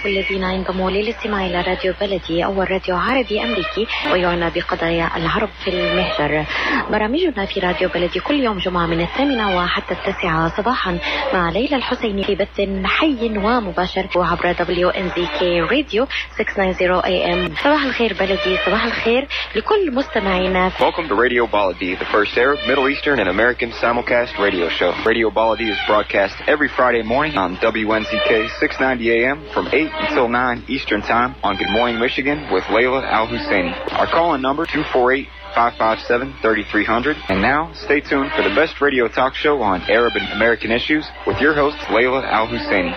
[0.00, 5.70] بكل الذين انضموا للاستماع إلى راديو بلدي اول راديو عربي أمريكي ويعنى بقضايا العرب في
[5.70, 6.44] المهجر.
[6.90, 10.98] برامجنا في راديو بلدي كل يوم جمعة من الثامنة وحتى التاسعة صباحا
[11.34, 16.06] مع ليلى الحسيني في بث حي ومباشر عبر دبليو ان زي كي راديو
[16.36, 17.54] 690 اي ام.
[17.64, 20.70] صباح الخير بلدي صباح الخير لكل مستمعينا.
[20.70, 24.92] Welcome to Radio Baladi, the first Arab, Middle Eastern, and American simulcast radio show.
[25.06, 30.64] Radio Baladi is broadcast every Friday morning on WNZK 690 AM from 8 until 9
[30.68, 33.72] Eastern Time on Good Morning Michigan with Layla Al Husseini.
[33.92, 37.16] Our call-in number 248 557 3300.
[37.28, 41.06] And now, stay tuned for the best radio talk show on Arab and American issues
[41.26, 42.92] with your host, Layla Al Husseini.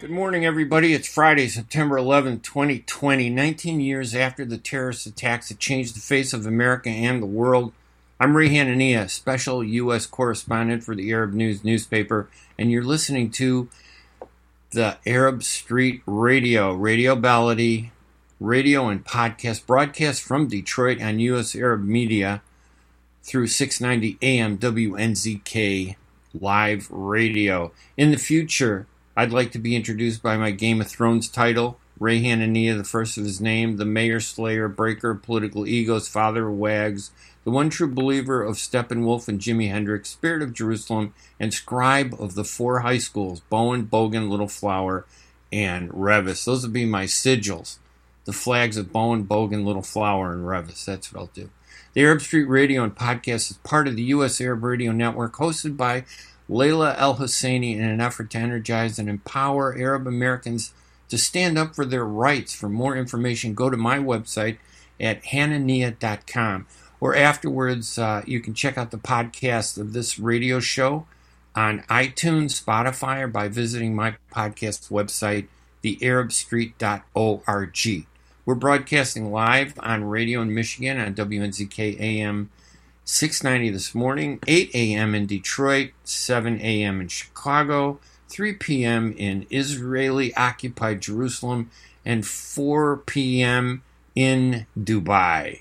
[0.00, 0.92] Good morning, everybody.
[0.92, 6.32] It's Friday, September 11, 2020, 19 years after the terrorist attacks that changed the face
[6.32, 7.72] of America and the world.
[8.22, 10.04] I'm Ray Hanania, special U.S.
[10.04, 13.70] correspondent for the Arab News newspaper, and you're listening to
[14.72, 17.92] the Arab Street Radio, Radio Baladi,
[18.38, 21.56] radio and podcast broadcast from Detroit on U.S.
[21.56, 22.42] Arab Media
[23.22, 25.96] through 690 AM WNZK
[26.38, 27.72] live radio.
[27.96, 32.20] In the future, I'd like to be introduced by my Game of Thrones title, Ray
[32.22, 37.12] Hanania, the first of his name, the mayor slayer, breaker political egos, father of wags,
[37.44, 42.34] the one true believer of Steppenwolf and Jimi Hendrix, spirit of Jerusalem, and scribe of
[42.34, 45.06] the four high schools, Bowen, Bogan, Little Flower,
[45.52, 46.44] and Reavis.
[46.44, 47.78] Those would be my sigils.
[48.24, 50.84] The flags of Bowen, Bogan, Little Flower, and Reavis.
[50.84, 51.50] That's what I'll do.
[51.94, 54.40] The Arab Street Radio and Podcast is part of the U.S.
[54.40, 56.04] Arab Radio Network, hosted by
[56.48, 60.72] Layla El Husseini in an effort to energize and empower Arab Americans
[61.08, 62.54] to stand up for their rights.
[62.54, 64.58] For more information, go to my website
[65.00, 66.66] at hanania.com.
[67.00, 71.06] Or afterwards, uh, you can check out the podcast of this radio show
[71.54, 75.46] on iTunes, Spotify, or by visiting my podcast website,
[75.82, 78.06] thearabstreet.org.
[78.46, 82.50] We're broadcasting live on radio in Michigan on WNZK AM
[83.04, 85.14] 690 this morning, 8 a.m.
[85.14, 87.00] in Detroit, 7 a.m.
[87.00, 89.14] in Chicago, 3 p.m.
[89.16, 91.70] in Israeli occupied Jerusalem,
[92.04, 93.82] and 4 p.m.
[94.14, 95.60] in Dubai.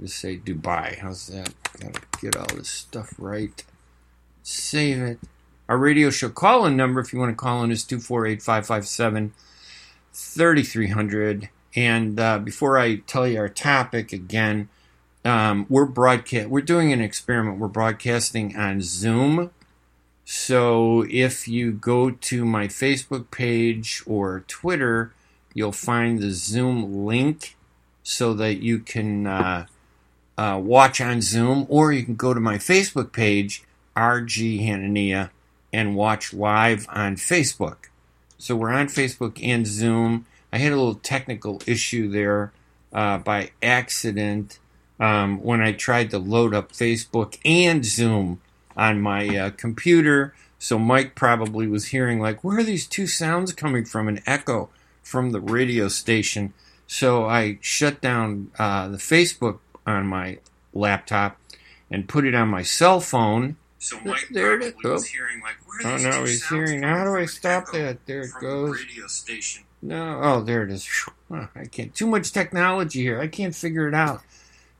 [0.00, 0.98] Just say Dubai.
[0.98, 1.52] How's that?
[1.80, 3.64] Gotta get all this stuff right.
[4.42, 5.18] Save it.
[5.68, 9.32] Our radio show call in number, if you want to call in, is 248 557
[10.12, 11.48] 3300.
[11.76, 14.68] And uh, before I tell you our topic again,
[15.24, 16.48] um, we're broadcast.
[16.48, 17.58] We're doing an experiment.
[17.58, 19.50] We're broadcasting on Zoom.
[20.24, 25.12] So if you go to my Facebook page or Twitter,
[25.54, 27.56] you'll find the Zoom link
[28.02, 29.66] so that you can uh,
[30.38, 33.64] uh, watch on Zoom, or you can go to my Facebook page,
[33.96, 35.30] RG Hanania,
[35.72, 37.88] and watch live on Facebook.
[38.38, 40.26] So we're on Facebook and Zoom.
[40.52, 42.52] I had a little technical issue there
[42.92, 44.60] uh, by accident
[45.00, 48.40] um, when I tried to load up Facebook and Zoom
[48.76, 50.34] on my uh, computer.
[50.60, 54.06] So Mike probably was hearing, like, where are these two sounds coming from?
[54.06, 54.68] An echo
[55.02, 56.54] from the radio station.
[56.86, 60.38] So I shut down uh, the Facebook on my
[60.72, 61.38] laptop
[61.90, 63.56] and put it on my cell phone.
[63.78, 64.74] So Mike there it is.
[64.82, 66.82] was hearing, like, where are oh, no, he's hearing.
[66.82, 68.04] How do I stop that?
[68.06, 68.76] There it goes.
[68.76, 69.64] Radio station.
[69.80, 70.88] No, oh, there it is.
[71.30, 71.94] I can't.
[71.94, 73.20] Too much technology here.
[73.20, 74.22] I can't figure it out.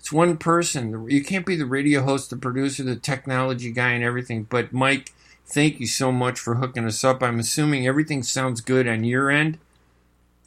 [0.00, 1.08] It's one person.
[1.08, 4.44] You can't be the radio host, the producer, the technology guy, and everything.
[4.44, 5.12] But Mike,
[5.46, 7.22] thank you so much for hooking us up.
[7.22, 9.58] I'm assuming everything sounds good on your end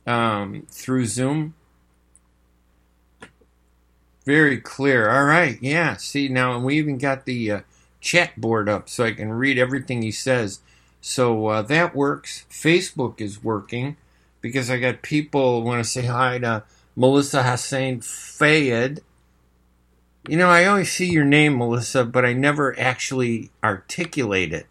[0.06, 1.54] um, through Zoom.
[4.26, 5.10] Very clear.
[5.10, 5.58] All right.
[5.62, 5.98] Yeah.
[5.98, 7.62] See now, we even got the uh,
[8.00, 10.60] chat board up so I can read everything he says.
[11.02, 12.46] So uh, that works.
[12.50, 13.98] Facebook is working
[14.42, 16.64] because I got people want to say hi to
[16.96, 19.02] Melissa Hussein Fayed.
[20.28, 24.68] You know, I always see your name, Melissa, but I never actually articulate it.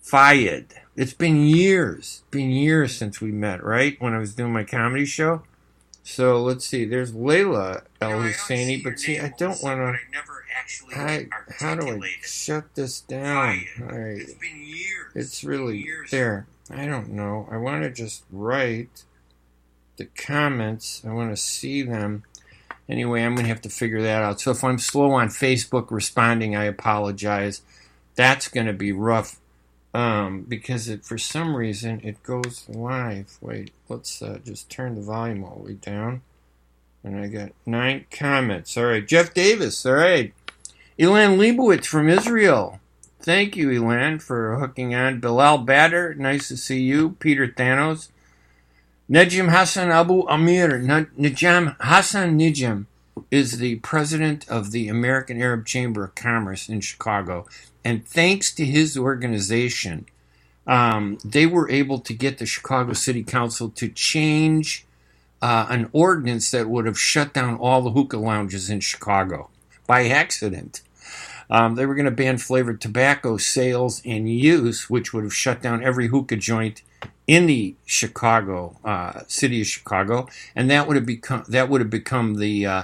[0.00, 0.68] Fayed.
[0.96, 4.00] It's been years, been years since we met, right?
[4.00, 5.42] When I was doing my comedy show.
[6.02, 6.84] So let's see.
[6.84, 10.98] There's Layla El Husseini, but see, I don't want to.
[10.98, 11.28] I,
[11.58, 13.64] how do I shut this down?
[13.80, 14.20] All right.
[14.20, 15.12] It's been years.
[15.14, 16.10] It's really years.
[16.10, 16.46] there.
[16.70, 17.48] I don't know.
[17.50, 19.04] I want to just write
[19.96, 21.02] the comments.
[21.06, 22.24] I want to see them.
[22.88, 24.40] Anyway, I'm going to have to figure that out.
[24.40, 27.62] So if I'm slow on Facebook responding, I apologize.
[28.14, 29.38] That's going to be rough
[29.94, 33.36] um, because it for some reason it goes live.
[33.40, 36.22] Wait, let's uh, just turn the volume all the way down.
[37.04, 38.76] And I got nine comments.
[38.76, 39.84] All right, Jeff Davis.
[39.84, 40.32] All right,
[40.98, 42.80] Elan Leibowitz from Israel.
[43.20, 45.20] Thank you, Elan, for hooking on.
[45.20, 47.10] Bilal Bader, nice to see you.
[47.20, 48.08] Peter Thanos.
[49.10, 50.80] Najim Hassan Abu Amir.
[50.80, 52.86] Najam Hassan Najim
[53.30, 57.46] is the president of the American Arab Chamber of Commerce in Chicago.
[57.84, 60.06] And thanks to his organization,
[60.66, 64.86] um, they were able to get the Chicago City Council to change
[65.40, 69.50] uh, an ordinance that would have shut down all the hookah lounges in Chicago
[69.86, 70.82] by accident.
[71.50, 75.60] Um, they were going to ban flavored tobacco sales and use, which would have shut
[75.60, 76.82] down every hookah joint
[77.26, 81.90] in the Chicago uh, city of Chicago, and that would have become that would have
[81.90, 82.82] become the uh,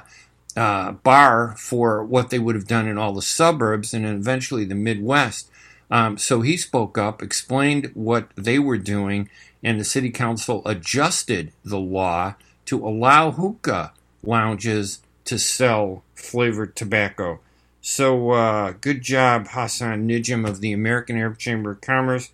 [0.57, 4.75] uh, bar for what they would have done in all the suburbs and eventually the
[4.75, 5.51] Midwest.
[5.91, 9.31] Um, so he spoke up, explained what they were doing,
[9.63, 12.35] and the city council adjusted the law
[12.67, 13.93] to allow hookah
[14.23, 17.41] lounges to sell flavored tobacco.
[17.81, 22.31] So uh, good job, Hassan Nijim of the American Arab Chamber of Commerce.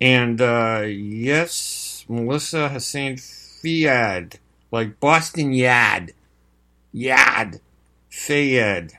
[0.00, 4.36] And uh, yes, Melissa Hassan Fiad,
[4.72, 6.10] like Boston Yad.
[6.94, 7.60] Yad.
[8.08, 8.92] Fayed.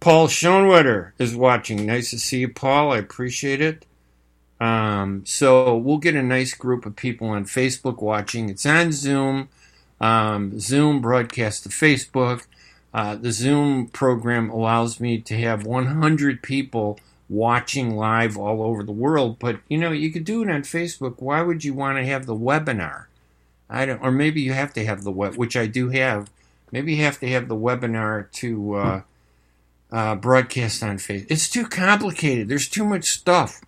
[0.00, 1.86] Paul Schoenwetter is watching.
[1.86, 2.92] Nice to see you, Paul.
[2.92, 3.86] I appreciate it.
[4.60, 8.48] Um, so we'll get a nice group of people on Facebook watching.
[8.48, 9.48] It's on Zoom.
[10.00, 12.46] Um, Zoom broadcasts to Facebook.
[12.92, 18.92] Uh, the Zoom program allows me to have 100 people watching live all over the
[18.92, 19.38] world.
[19.38, 21.20] But you know, you could do it on Facebook.
[21.20, 23.06] Why would you want to have the webinar?
[23.68, 26.30] I don't, or maybe you have to have the web, which I do have.
[26.74, 29.02] Maybe you have to have the webinar to uh,
[29.92, 31.28] uh, broadcast on Facebook.
[31.30, 32.48] It's too complicated.
[32.48, 33.60] There's too much stuff.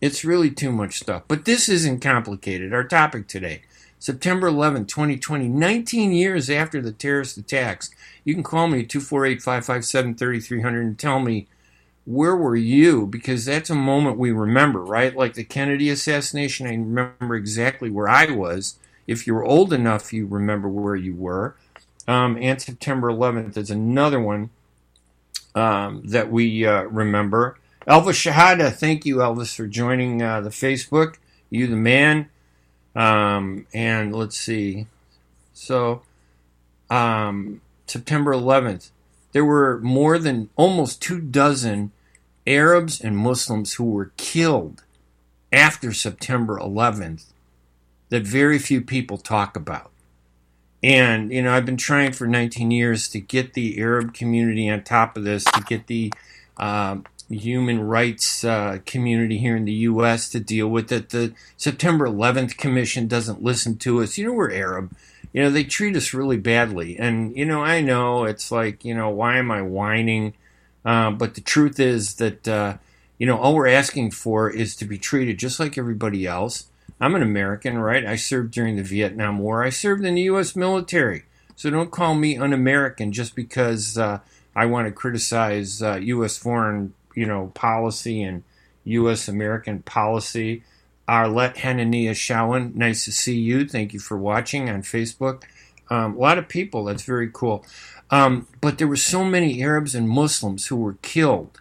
[0.00, 1.22] It's really too much stuff.
[1.28, 2.74] But this isn't complicated.
[2.74, 3.62] Our topic today
[4.00, 7.92] September 11, 2020, 19 years after the terrorist attacks.
[8.24, 11.46] You can call me at 248 557 3300 and tell me
[12.04, 13.06] where were you?
[13.06, 15.14] Because that's a moment we remember, right?
[15.14, 18.74] Like the Kennedy assassination, I remember exactly where I was.
[19.06, 21.54] If you're old enough, you remember where you were.
[22.10, 24.50] Um, and September 11th is another one
[25.54, 27.56] um, that we uh, remember.
[27.86, 31.18] Elvis Shahada, thank you, Elvis, for joining uh, the Facebook.
[31.50, 32.28] You the man.
[32.96, 34.88] Um, and let's see.
[35.54, 36.02] So,
[36.90, 38.90] um, September 11th,
[39.30, 41.92] there were more than almost two dozen
[42.44, 44.82] Arabs and Muslims who were killed
[45.52, 47.26] after September 11th
[48.08, 49.89] that very few people talk about.
[50.82, 54.82] And, you know, I've been trying for 19 years to get the Arab community on
[54.82, 56.12] top of this, to get the
[56.56, 56.98] uh,
[57.28, 60.28] human rights uh, community here in the U.S.
[60.30, 61.10] to deal with it.
[61.10, 64.16] The September 11th Commission doesn't listen to us.
[64.16, 64.94] You know, we're Arab.
[65.32, 66.98] You know, they treat us really badly.
[66.98, 70.34] And, you know, I know it's like, you know, why am I whining?
[70.84, 72.78] Uh, but the truth is that, uh,
[73.18, 76.69] you know, all we're asking for is to be treated just like everybody else.
[77.00, 78.04] I'm an American, right?
[78.04, 79.64] I served during the Vietnam War.
[79.64, 80.54] I served in the U.S.
[80.54, 81.24] military.
[81.56, 84.20] So don't call me un American just because uh,
[84.54, 86.38] I want to criticize U.S.
[86.38, 88.42] Uh, foreign you know, policy and
[88.84, 89.28] U.S.
[89.28, 90.62] American policy.
[91.08, 93.66] Arlette Hanania Shawan, nice to see you.
[93.66, 95.42] Thank you for watching on Facebook.
[95.88, 97.64] Um, a lot of people, that's very cool.
[98.10, 101.60] Um, but there were so many Arabs and Muslims who were killed.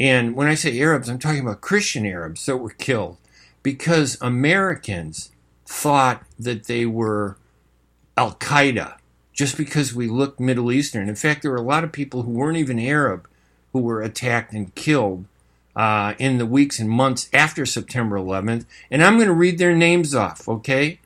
[0.00, 3.18] And when I say Arabs, I'm talking about Christian Arabs that were killed
[3.62, 5.30] because Americans
[5.66, 7.36] thought that they were
[8.16, 8.96] Al Qaeda
[9.32, 11.08] just because we looked Middle Eastern.
[11.08, 13.28] In fact, there were a lot of people who weren't even Arab
[13.72, 15.24] who were attacked and killed
[15.74, 18.66] uh, in the weeks and months after September 11th.
[18.90, 21.00] And I'm going to read their names off, okay?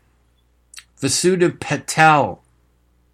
[1.01, 2.43] Vasudha Patel.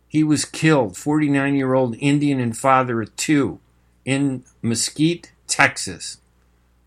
[0.09, 3.61] He was killed, 49 year old Indian and father of two,
[4.05, 6.19] in Mesquite, Texas.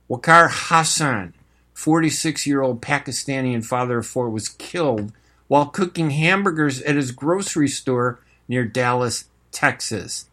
[0.09, 1.33] Waqar Hassan,
[1.75, 5.11] 46 year old Pakistani and father of four, was killed
[5.47, 10.25] while cooking hamburgers at his grocery store near Dallas, Texas.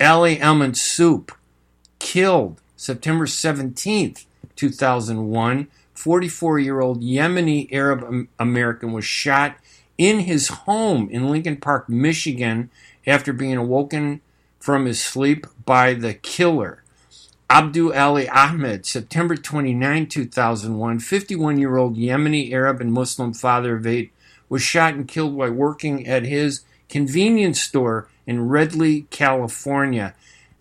[0.00, 1.30] Ali Almansoop,
[1.98, 4.24] killed September 17th,
[4.56, 5.68] 2001.
[5.94, 9.56] 44 year old Yemeni Arab American was shot
[9.98, 12.70] in his home in Lincoln Park, Michigan,
[13.06, 14.20] after being awoken
[14.58, 16.83] from his sleep by the killer.
[17.54, 23.86] Abdul Ali Ahmed, September 29, 2001, 51 year old Yemeni Arab and Muslim father of
[23.86, 24.12] eight,
[24.48, 30.16] was shot and killed while working at his convenience store in Reedley, California.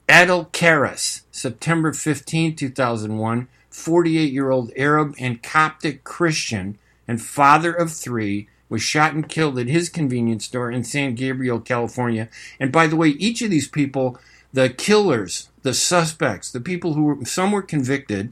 [0.07, 7.91] Adel Karas, September 15, 2001, 48 year old Arab and Coptic Christian and father of
[7.91, 12.29] three, was shot and killed at his convenience store in San Gabriel, California.
[12.59, 14.19] And by the way, each of these people
[14.53, 18.31] the killers, the suspects, the people who were, some were convicted,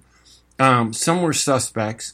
[0.60, 2.14] um, some were suspects.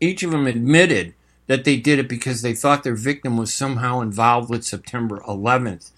[0.00, 1.14] Each of them admitted
[1.46, 5.90] that they did it because they thought their victim was somehow involved with September 11th.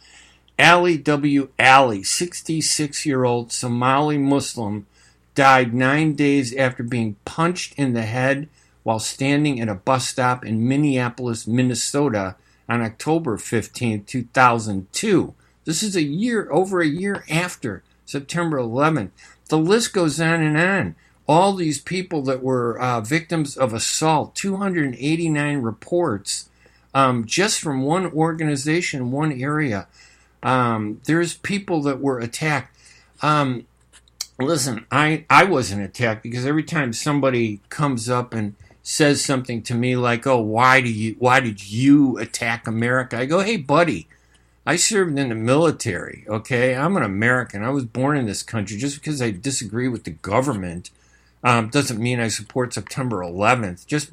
[0.58, 1.48] Ali W.
[1.58, 4.86] Ali, 66 year old Somali Muslim,
[5.34, 8.48] died nine days after being punched in the head
[8.82, 12.36] while standing at a bus stop in Minneapolis, Minnesota
[12.68, 15.34] on October 15, 2002.
[15.64, 19.10] This is a year, over a year after September 11th.
[19.48, 20.96] The list goes on and on.
[21.28, 26.48] All these people that were uh, victims of assault, 289 reports
[26.94, 29.86] um, just from one organization, one area.
[30.42, 32.76] Um, there's people that were attacked.
[33.22, 33.66] Um,
[34.38, 39.74] listen, I, I wasn't attacked because every time somebody comes up and says something to
[39.74, 44.08] me like, "Oh, why do you why did you attack America?" I go, "Hey, buddy,
[44.66, 46.74] I served in the military, okay?
[46.76, 47.62] I'm an American.
[47.62, 48.76] I was born in this country.
[48.76, 50.90] Just because I disagree with the government
[51.42, 53.86] um, doesn't mean I support September 11th.
[53.86, 54.10] Just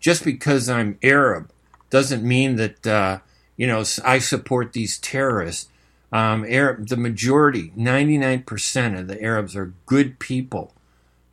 [0.00, 1.50] just because I'm Arab
[1.90, 3.18] doesn't mean that uh,
[3.56, 5.68] you know I support these terrorists.
[6.12, 10.72] Um, Arab, the majority, 99% of the Arabs are good people.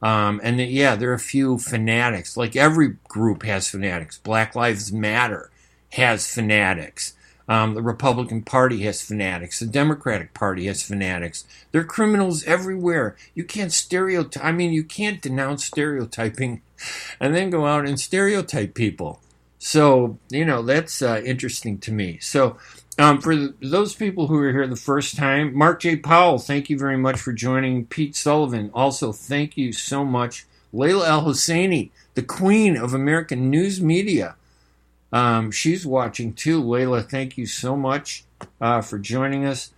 [0.02, 2.36] Um, and yeah, there are a few fanatics.
[2.36, 4.18] Like every group has fanatics.
[4.18, 5.52] Black Lives Matter
[5.92, 7.14] has fanatics.
[7.52, 9.60] Um, the Republican Party has fanatics.
[9.60, 11.44] The Democratic Party has fanatics.
[11.74, 13.18] There are criminals everywhere.
[13.36, 14.42] You can't stereotype.
[14.42, 16.62] I mean, you can't denounce stereotyping
[17.20, 19.20] and then go out and stereotype people.
[19.60, 22.20] So, you know, that's uh, interesting to me.
[22.22, 22.56] So,
[22.98, 25.98] um, for the, those people who are here the first time, Mark J.
[25.98, 27.86] Powell, thank you very much for joining.
[27.86, 30.46] Pete Sullivan, also thank you so much.
[30.74, 34.38] Layla Al Husseini, the queen of American news media.
[35.12, 36.62] Um, she's watching too.
[36.62, 38.24] Layla, thank you so much
[38.60, 39.72] uh, for joining us.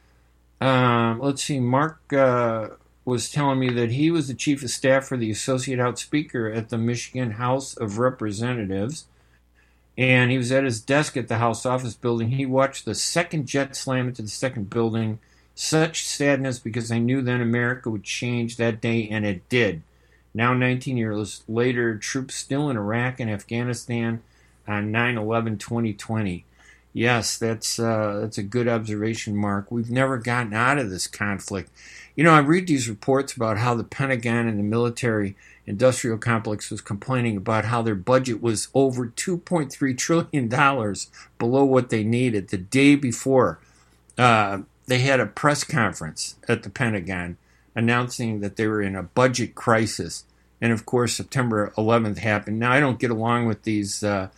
[0.61, 2.69] Um, let's see, Mark uh,
[3.03, 6.49] was telling me that he was the chief of staff for the associate house speaker
[6.49, 9.05] at the Michigan House of Representatives
[9.97, 12.29] and he was at his desk at the House office building.
[12.31, 15.19] He watched the second jet slam into the second building.
[15.55, 19.83] Such sadness because I knew then America would change that day, and it did.
[20.33, 24.23] Now, 19 years later, troops still in Iraq and Afghanistan
[24.67, 26.45] on 9 11 2020.
[26.93, 29.71] Yes, that's, uh, that's a good observation, Mark.
[29.71, 31.71] We've never gotten out of this conflict.
[32.15, 36.69] You know, I read these reports about how the Pentagon and the military industrial complex
[36.69, 40.95] was complaining about how their budget was over $2.3 trillion
[41.39, 43.59] below what they needed the day before.
[44.17, 47.37] Uh, they had a press conference at the Pentagon
[47.75, 50.25] announcing that they were in a budget crisis.
[50.61, 52.59] And of course, September 11th happened.
[52.59, 54.29] Now, I don't get along with these uh,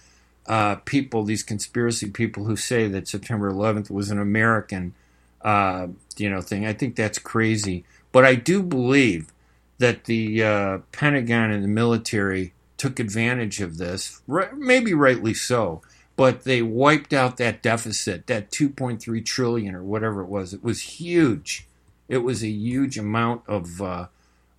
[0.48, 4.94] uh, people, these conspiracy people who say that September 11th was an American,
[5.42, 5.88] uh,
[6.18, 6.66] you know, thing.
[6.66, 7.84] I think that's crazy.
[8.12, 9.32] But I do believe
[9.80, 14.22] that the uh, Pentagon and the military took advantage of this,
[14.54, 15.82] maybe rightly so,
[16.16, 20.54] but they wiped out that deficit, that 2.3 trillion or whatever it was.
[20.54, 21.68] It was huge.
[22.08, 24.08] It was a huge amount of uh,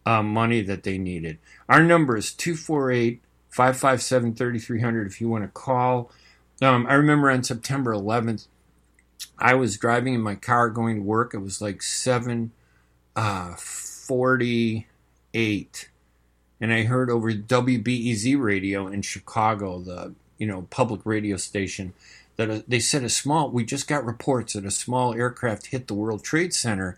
[0.05, 1.39] uh, money that they needed.
[1.69, 3.21] Our number is 248
[3.57, 6.11] 557 3300 if you want to call.
[6.61, 8.47] Um, I remember on September 11th,
[9.39, 11.35] I was driving in my car going to work.
[11.35, 12.53] It was like 7
[13.17, 14.87] uh, 40
[15.37, 15.91] eight,
[16.61, 21.93] and I heard over WBEZ radio in Chicago, the you know public radio station,
[22.37, 23.51] that they said a small.
[23.51, 26.97] We just got reports that a small aircraft hit the World Trade Center,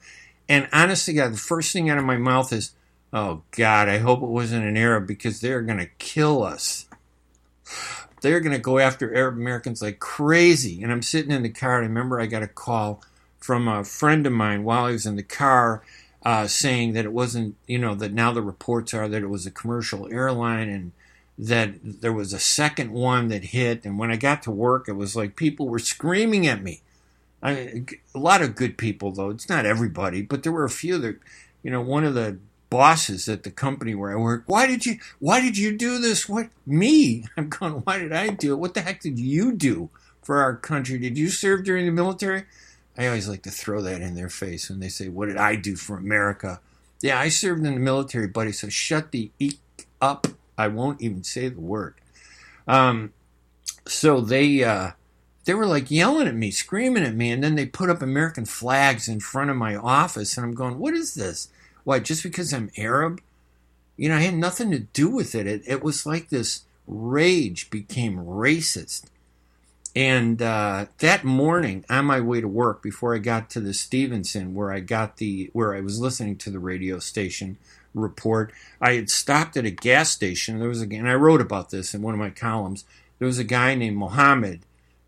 [0.48, 2.72] and honestly, God, the first thing out of my mouth is,
[3.12, 6.86] "Oh God, I hope it wasn't an Arab because they're gonna kill us."
[8.20, 10.82] They're going to go after Arab Americans like crazy.
[10.82, 13.02] And I'm sitting in the car, and I remember I got a call
[13.38, 15.82] from a friend of mine while I was in the car
[16.24, 19.46] uh, saying that it wasn't, you know, that now the reports are that it was
[19.46, 20.92] a commercial airline and
[21.38, 23.84] that there was a second one that hit.
[23.84, 26.82] And when I got to work, it was like people were screaming at me.
[27.40, 27.84] I,
[28.14, 29.30] a lot of good people, though.
[29.30, 31.20] It's not everybody, but there were a few that,
[31.62, 32.38] you know, one of the
[32.70, 36.28] bosses at the company where I work, why did you, why did you do this?
[36.28, 37.24] What, me?
[37.36, 38.58] I'm going, why did I do it?
[38.58, 39.90] What the heck did you do
[40.22, 40.98] for our country?
[40.98, 42.44] Did you serve during the military?
[42.98, 45.54] I always like to throw that in their face when they say, What did I
[45.54, 46.60] do for America?
[47.00, 49.60] Yeah, I served in the military, buddy, so shut the eek
[50.00, 50.26] up.
[50.58, 51.94] I won't even say the word.
[52.66, 53.12] Um,
[53.86, 54.90] so they uh,
[55.44, 58.44] they were like yelling at me, screaming at me, and then they put up American
[58.44, 61.48] flags in front of my office, and I'm going, "What is this?
[61.88, 62.00] Why?
[62.00, 63.22] Just because I'm Arab?
[63.96, 65.46] You know, I had nothing to do with it.
[65.46, 69.06] It, it was like this rage became racist,
[69.96, 74.54] And uh, that morning, on my way to work, before I got to the Stevenson,
[74.54, 77.56] where I got the where I was listening to the radio station
[77.94, 78.52] report,
[78.82, 80.58] I had stopped at a gas station.
[80.58, 82.84] There was a, and I wrote about this in one of my columns.
[83.18, 84.60] There was a guy named Mohammed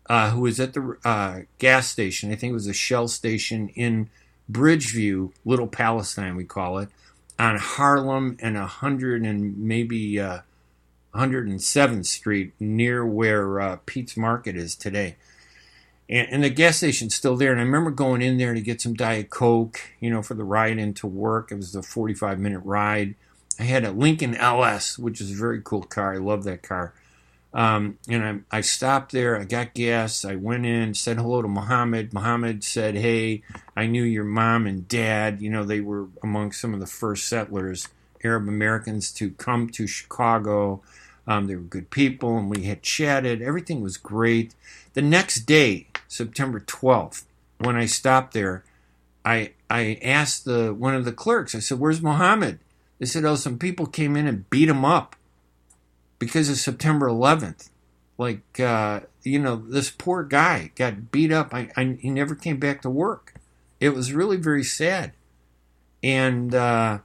[0.09, 2.31] uh, who was at the uh, gas station.
[2.31, 4.09] I think it was a Shell station in
[4.49, 6.89] Bridgeview, Little Palestine, we call it,
[7.37, 10.39] on Harlem and a hundred and maybe uh,
[11.13, 15.15] 107th Street, near where uh, Pete's Market is today.
[16.09, 17.51] And, and, the gas station's still there.
[17.51, 20.43] And I remember going in there to get some Diet Coke, you know, for the
[20.43, 21.51] ride into work.
[21.51, 23.15] It was a 45 minute ride.
[23.59, 26.13] I had a Lincoln LS, which is a very cool car.
[26.13, 26.93] I love that car.
[27.53, 29.37] Um, and I, I, stopped there.
[29.37, 30.23] I got gas.
[30.23, 32.13] I went in, said hello to Muhammad.
[32.13, 33.43] Muhammad said, Hey,
[33.75, 35.41] I knew your mom and dad.
[35.41, 37.89] You know, they were among some of the first settlers,
[38.23, 40.81] Arab Americans, to come to Chicago.
[41.27, 43.41] Um, they were good people, and we had chatted.
[43.41, 44.55] Everything was great.
[44.93, 47.25] The next day, September 12th,
[47.59, 48.63] when I stopped there,
[49.25, 51.53] I I asked the one of the clerks.
[51.53, 52.59] I said, "Where's Muhammad?"
[52.97, 55.15] They said, "Oh, some people came in and beat him up
[56.21, 57.71] because of September 11th.
[58.19, 61.51] Like, uh, you know, this poor guy got beat up.
[61.51, 63.33] I, I, he never came back to work.
[63.79, 65.13] It was really very sad,
[66.03, 66.99] and uh,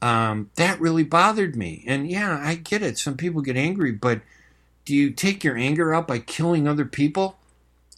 [0.00, 1.84] um, that really bothered me.
[1.86, 2.96] And yeah, I get it.
[2.96, 4.22] Some people get angry, but
[4.86, 7.36] do you take your anger out by killing other people?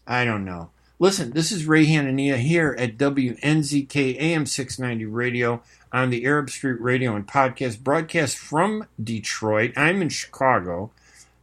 [0.05, 0.71] I don't know.
[0.99, 5.63] Listen, this is Ray Hanania here at WNZK AM 690 Radio
[5.93, 9.73] on the Arab Street Radio and Podcast, broadcast from Detroit.
[9.77, 10.91] I'm in Chicago.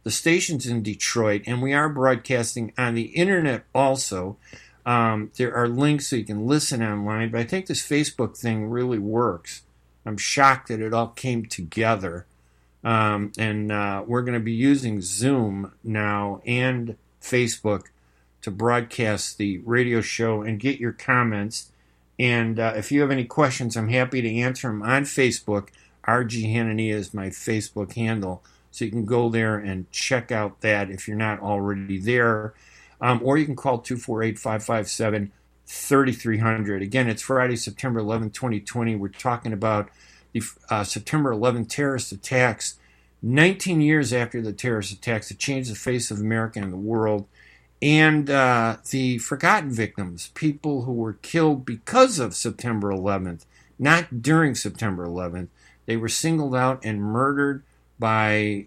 [0.04, 4.36] The station's in Detroit, and we are broadcasting on the internet also.
[4.84, 8.70] Um, there are links so you can listen online, but I think this Facebook thing
[8.70, 9.62] really works.
[10.04, 12.26] I'm shocked that it all came together.
[12.84, 17.86] Um, and uh, we're going to be using Zoom now and Facebook
[18.42, 21.72] to broadcast the radio show and get your comments.
[22.18, 25.68] And uh, if you have any questions, I'm happy to answer them on Facebook.
[26.06, 28.42] RG Hanania is my Facebook handle.
[28.70, 32.54] So you can go there and check out that if you're not already there.
[33.00, 35.32] Um, or you can call 248 557
[35.66, 36.82] 3300.
[36.82, 38.96] Again, it's Friday, September 11, 2020.
[38.96, 39.90] We're talking about
[40.32, 42.78] the uh, September 11 terrorist attacks.
[43.22, 47.26] 19 years after the terrorist attacks that changed the face of America and the world
[47.82, 53.44] and uh, the forgotten victims, people who were killed because of September 11th,
[53.78, 55.48] not during September 11th.
[55.84, 57.62] They were singled out and murdered
[57.98, 58.66] by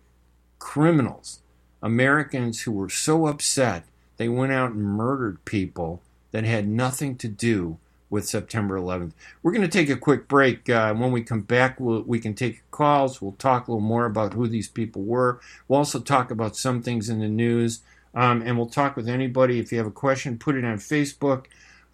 [0.58, 1.42] criminals,
[1.82, 3.86] Americans who were so upset
[4.20, 7.78] they went out and murdered people that had nothing to do
[8.10, 9.14] with September 11th.
[9.42, 10.70] We're going to take a quick break.
[10.70, 13.22] Uh, when we come back, we'll, we can take calls.
[13.22, 15.40] We'll talk a little more about who these people were.
[15.68, 17.80] We'll also talk about some things in the news.
[18.14, 19.60] Um, and we'll talk with anybody.
[19.60, 21.46] If you have a question, put it on Facebook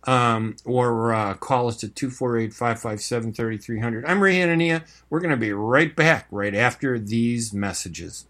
[0.06, 4.06] um, or uh, call us at 248 557 3300.
[4.06, 4.84] I'm Ray Hanania.
[5.10, 8.26] We're going to be right back right after these messages.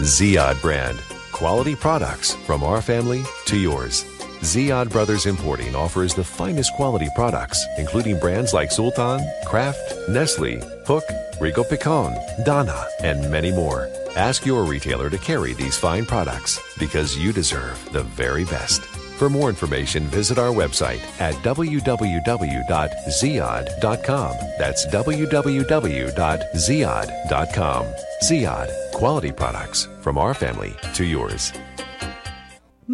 [0.00, 1.00] Ziyad brand
[1.32, 4.04] quality products from our family to yours.
[4.40, 11.04] Ziyad Brothers Importing offers the finest quality products, including brands like Sultan, Kraft, Nestle, Hook,
[11.40, 13.88] Rico Picon, Donna, and many more.
[14.16, 18.82] Ask your retailer to carry these fine products because you deserve the very best.
[19.18, 24.36] For more information, visit our website at www.ziyad.com.
[24.58, 27.86] That's www.ziyad.com.
[28.22, 31.52] Ziyad, quality products from our family to yours.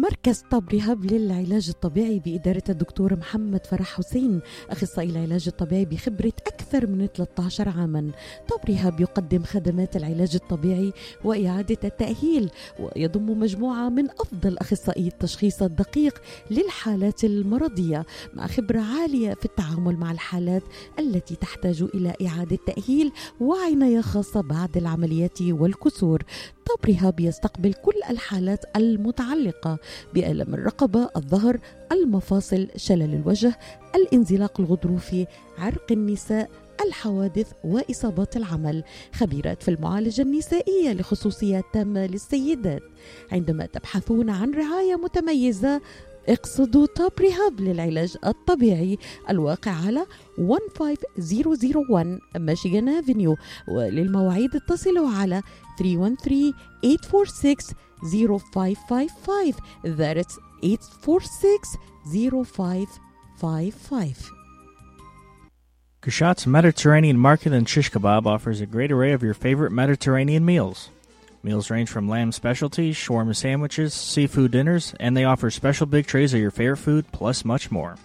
[0.05, 6.87] مركز طب رهاب للعلاج الطبيعي بإدارة الدكتور محمد فرح حسين أخصائي العلاج الطبيعي بخبرة أكثر
[6.87, 8.11] من 13 عاما.
[8.47, 16.21] طب رهاب يقدم خدمات العلاج الطبيعي وإعادة التأهيل ويضم مجموعة من أفضل أخصائي التشخيص الدقيق
[16.51, 20.63] للحالات المرضية مع خبرة عالية في التعامل مع الحالات
[20.99, 26.23] التي تحتاج إلى إعادة تأهيل وعناية خاصة بعد العمليات والكسور.
[26.65, 29.77] طب رهاب يستقبل كل الحالات المتعلقة
[30.13, 31.59] بألم الرقبة، الظهر،
[31.91, 33.57] المفاصل، شلل الوجه،
[33.95, 36.49] الانزلاق الغضروفي، عرق النساء،
[36.85, 38.83] الحوادث وإصابات العمل.
[39.13, 42.81] خبيرات في المعالجة النسائية لخصوصيات تامة للسيدات.
[43.31, 45.81] عندما تبحثون عن رعاية متميزة
[46.29, 48.97] اقصدوا توب ريهاب للعلاج الطبيعي
[49.29, 50.05] الواقع على
[50.37, 53.35] 15001 ميشيغان افنيو
[53.67, 55.41] وللمواعيد اتصلوا على
[55.77, 57.73] 313 846
[58.11, 61.77] 0555 that's 846
[62.11, 64.31] 0555
[66.01, 70.89] Kushat's Mediterranean Market and Shish Kebab offers a great array of your favorite Mediterranean meals.
[71.41, 76.31] Meals range from lamb specialties, shawarma sandwiches, seafood dinners, and they offer special big trays
[76.35, 77.97] of your favorite food, plus much more.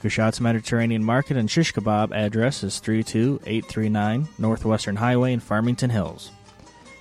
[0.00, 6.30] Kushat's Mediterranean Market and Shish Kebab address is 32839 Northwestern Highway in Farmington Hills.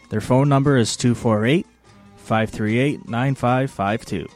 [0.10, 1.66] Their phone number is 248
[2.18, 4.28] 538 9552.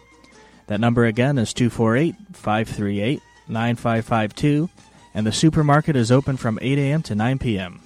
[0.68, 4.70] That number again is 248 538 9552,
[5.14, 7.02] and the supermarket is open from 8 a.m.
[7.04, 7.82] to 9 p.m.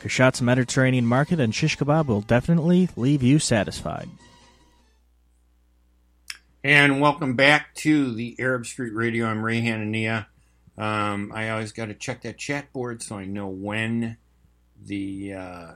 [0.00, 4.08] Kashat's Mediterranean Market and Shish Kebab will definitely leave you satisfied.
[6.62, 9.26] And welcome back to the Arab Street Radio.
[9.26, 10.26] I'm Ray Hanania.
[10.76, 14.16] Um, I always got to check that chat board so I know when
[14.82, 15.72] the uh,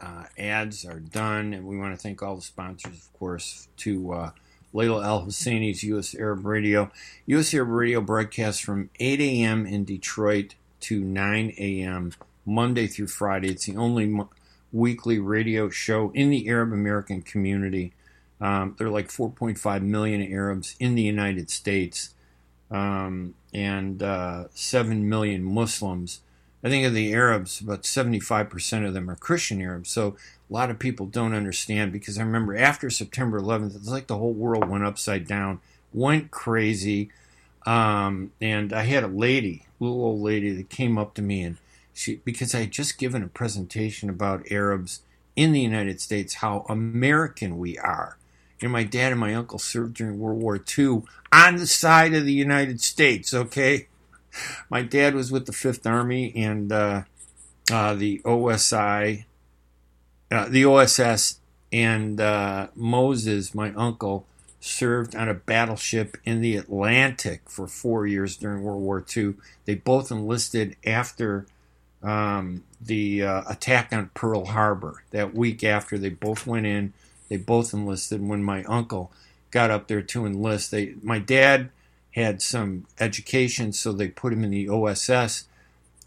[0.00, 1.52] uh, ads are done.
[1.54, 4.30] And we want to thank all the sponsors, of course, to uh,
[4.74, 6.14] Layla Al Husseini's U.S.
[6.14, 6.90] Arab Radio.
[7.26, 7.52] U.S.
[7.54, 9.66] Arab Radio broadcasts from 8 a.m.
[9.66, 12.12] in Detroit to 9 a.m.
[12.46, 13.48] Monday through Friday.
[13.48, 14.30] It's the only mo-
[14.72, 17.92] weekly radio show in the Arab American community.
[18.40, 22.14] Um, there are like 4.5 million Arabs in the United States
[22.70, 26.20] um, and uh, 7 million Muslims.
[26.62, 29.90] I think of the Arabs, about 75% of them are Christian Arabs.
[29.90, 30.16] So
[30.48, 34.18] a lot of people don't understand because I remember after September 11th, it's like the
[34.18, 35.60] whole world went upside down,
[35.92, 37.10] went crazy.
[37.64, 41.42] Um, and I had a lady, a little old lady, that came up to me
[41.42, 41.56] and
[41.94, 45.00] she, because I had just given a presentation about Arabs
[45.36, 48.16] in the United States, how American we are.
[48.62, 52.24] And my dad and my uncle served during World War II on the side of
[52.24, 53.86] the United States, okay?
[54.70, 57.02] My dad was with the Fifth Army and uh,
[57.70, 59.24] uh, the OSI,
[60.30, 61.40] uh, the OSS,
[61.72, 64.26] and uh, Moses, my uncle,
[64.60, 69.34] served on a battleship in the Atlantic for four years during World War II.
[69.64, 71.46] They both enlisted after
[72.02, 75.02] um, the uh, attack on Pearl Harbor.
[75.10, 76.92] That week after, they both went in.
[77.28, 78.26] They both enlisted.
[78.26, 79.12] When my uncle
[79.50, 81.70] got up there to enlist, they my dad
[82.12, 85.46] had some education, so they put him in the OSS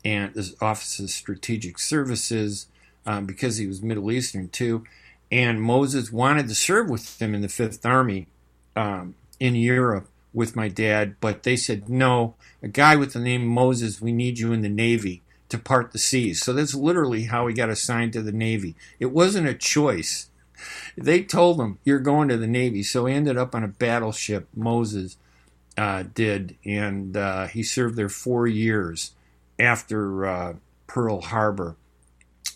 [0.04, 2.68] and the Office of Strategic Services
[3.06, 4.84] um, because he was Middle Eastern too.
[5.32, 8.28] And Moses wanted to serve with them in the Fifth Army
[8.76, 12.36] um, in Europe with my dad, but they said no.
[12.62, 16.00] A guy with the name Moses, we need you in the Navy to part the
[16.00, 16.44] seas.
[16.44, 18.76] So that's literally how he got assigned to the Navy.
[19.00, 20.30] It wasn't a choice.
[20.98, 22.84] They told him, You're going to the Navy.
[22.84, 25.18] So he ended up on a battleship, Moses
[25.78, 29.12] uh, did, and uh, he served there four years
[29.60, 30.54] after uh,
[30.88, 31.76] Pearl Harbor.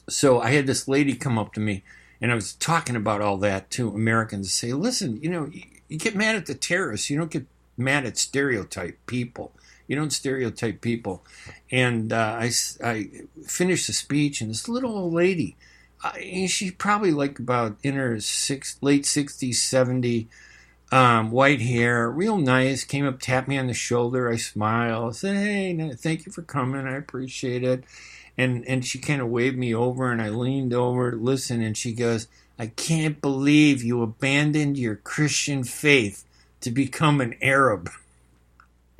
[0.10, 1.84] So I had this lady come up to me,
[2.22, 4.54] and I was talking about all that to Americans.
[4.54, 5.50] Say, listen, you know,
[5.88, 7.46] you, get mad at the terrorists, you don't get
[7.78, 9.52] mad at stereotype people.
[9.88, 11.24] You don't stereotype people.
[11.72, 12.52] And uh, I,
[12.84, 13.10] I
[13.46, 15.56] finished the speech, and this little old lady,
[16.04, 16.14] uh,
[16.48, 20.28] she's probably like about in her six, late 60s, 70,
[20.92, 24.30] um, white hair, real nice, came up, tapped me on the shoulder.
[24.30, 26.88] I smiled, said, Hey, thank you for coming.
[26.88, 27.84] I appreciate it.
[28.38, 31.76] And, and she kind of waved me over, and I leaned over to listen, and
[31.76, 32.28] she goes,
[32.60, 36.24] I can't believe you abandoned your Christian faith
[36.62, 37.92] to become an Arab.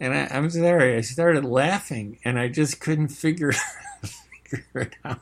[0.00, 3.52] and I, am sorry, I started laughing and I just couldn't figure,
[4.44, 5.20] figure it out.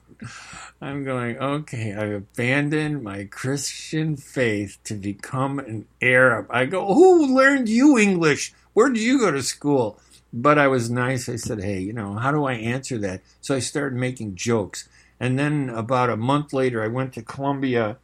[0.80, 6.46] I'm going, okay, I abandoned my Christian faith to become an Arab.
[6.48, 8.54] I go, who learned you English?
[8.72, 9.98] Where did you go to school?
[10.32, 11.28] But I was nice.
[11.28, 13.20] I said, hey, you know, how do I answer that?
[13.42, 14.88] So I started making jokes.
[15.18, 17.98] And then about a month later, I went to Columbia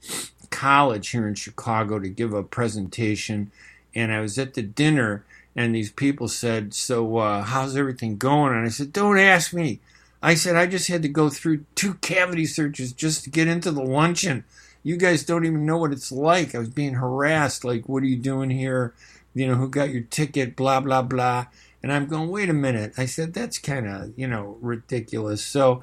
[0.50, 3.52] College here in Chicago to give a presentation.
[3.94, 5.24] And I was at the dinner
[5.56, 9.80] and these people said, "So uh, how's everything going?" And I said, "Don't ask me."
[10.22, 13.70] I said, "I just had to go through two cavity searches just to get into
[13.70, 14.44] the luncheon.
[14.82, 16.54] You guys don't even know what it's like.
[16.54, 17.64] I was being harassed.
[17.64, 18.94] Like, what are you doing here?
[19.34, 20.56] You know, who got your ticket?
[20.56, 21.46] Blah blah blah."
[21.82, 25.82] And I'm going, "Wait a minute." I said, "That's kind of you know ridiculous." So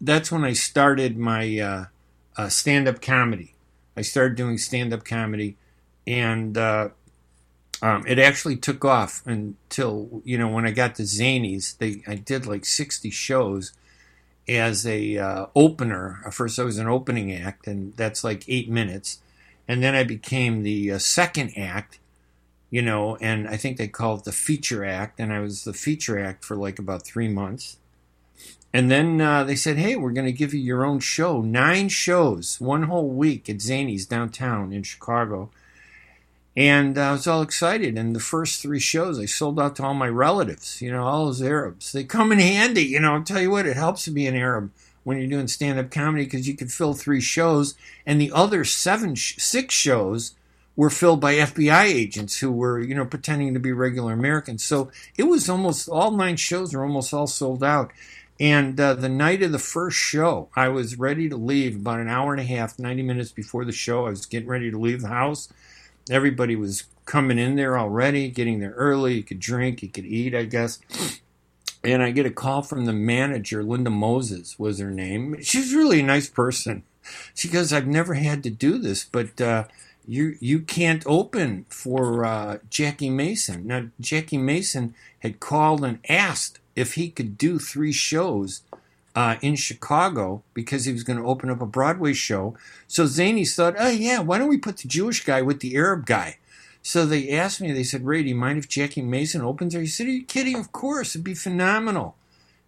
[0.00, 1.84] that's when I started my uh,
[2.36, 3.54] uh, stand-up comedy.
[3.96, 5.56] I started doing stand-up comedy,
[6.06, 6.88] and uh,
[7.84, 11.76] um, it actually took off until you know when I got to Zanies.
[11.76, 13.74] They I did like sixty shows
[14.48, 16.22] as a uh, opener.
[16.32, 19.18] First, I was an opening act, and that's like eight minutes,
[19.68, 21.98] and then I became the uh, second act.
[22.70, 25.74] You know, and I think they call it the feature act, and I was the
[25.74, 27.76] feature act for like about three months.
[28.72, 31.42] And then uh, they said, "Hey, we're going to give you your own show.
[31.42, 35.50] Nine shows, one whole week at Zanies downtown in Chicago."
[36.56, 37.98] And I was all excited.
[37.98, 41.26] And the first three shows, I sold out to all my relatives, you know, all
[41.26, 41.92] those Arabs.
[41.92, 44.36] They come in handy, you know, I'll tell you what, it helps to be an
[44.36, 44.70] Arab.
[45.02, 47.74] when you're doing stand-up comedy because you could fill three shows,
[48.06, 50.34] and the other seven, six shows
[50.76, 54.64] were filled by FBI agents who were, you know, pretending to be regular Americans.
[54.64, 57.92] So it was almost all nine shows were almost all sold out.
[58.40, 62.08] And uh, the night of the first show, I was ready to leave about an
[62.08, 64.06] hour and a half, 90 minutes before the show.
[64.06, 65.48] I was getting ready to leave the house.
[66.10, 69.14] Everybody was coming in there already, getting there early.
[69.14, 70.78] You could drink, you could eat, I guess.
[71.82, 75.40] And I get a call from the manager, Linda Moses was her name.
[75.42, 76.82] She's really a nice person.
[77.34, 79.64] She goes, I've never had to do this, but uh,
[80.06, 83.66] you you can't open for uh, Jackie Mason.
[83.66, 88.62] Now Jackie Mason had called and asked if he could do three shows
[89.14, 92.56] uh, in Chicago because he was going to open up a Broadway show.
[92.86, 96.06] So Zanies thought, oh yeah, why don't we put the Jewish guy with the Arab
[96.06, 96.38] guy?
[96.82, 99.80] So they asked me, they said, Ray, do you mind if Jackie Mason opens there?
[99.80, 100.56] He said, Are you kidding?
[100.56, 102.16] Of course, it'd be phenomenal.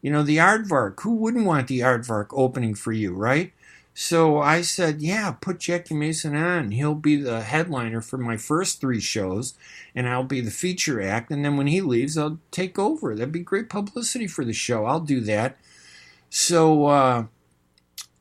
[0.01, 3.53] You know, the Aardvark, who wouldn't want the Aardvark opening for you, right?
[3.99, 6.71] So I said, yeah, put Jackie Mason on.
[6.71, 9.55] He'll be the headliner for my first three shows,
[9.95, 11.31] and I'll be the feature act.
[11.31, 13.15] And then when he leaves, I'll take over.
[13.15, 14.85] That'd be great publicity for the show.
[14.85, 15.57] I'll do that.
[16.31, 17.27] So uh,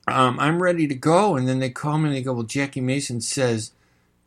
[0.07, 1.35] um, I'm ready to go.
[1.35, 3.71] And then they call me and they go, well, Jackie Mason says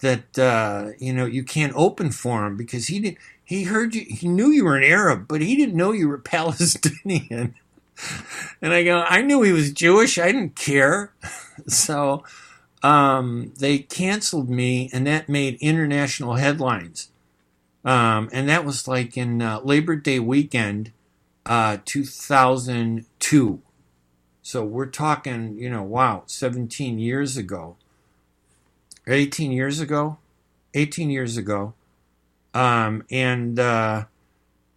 [0.00, 3.18] that, uh, you know, you can't open for him because he didn't.
[3.44, 4.04] He heard you.
[4.06, 7.54] He knew you were an Arab, but he didn't know you were Palestinian.
[8.60, 10.18] and I go, I knew he was Jewish.
[10.18, 11.12] I didn't care.
[11.66, 12.24] so
[12.82, 17.08] um, they canceled me, and that made international headlines.
[17.84, 20.92] Um, and that was like in uh, Labor Day weekend,
[21.46, 23.62] uh, 2002.
[24.48, 27.76] So we're talking, you know, wow, 17 years ago,
[29.06, 30.16] 18 years ago,
[30.72, 31.74] 18 years ago.
[32.54, 34.06] Um, and uh,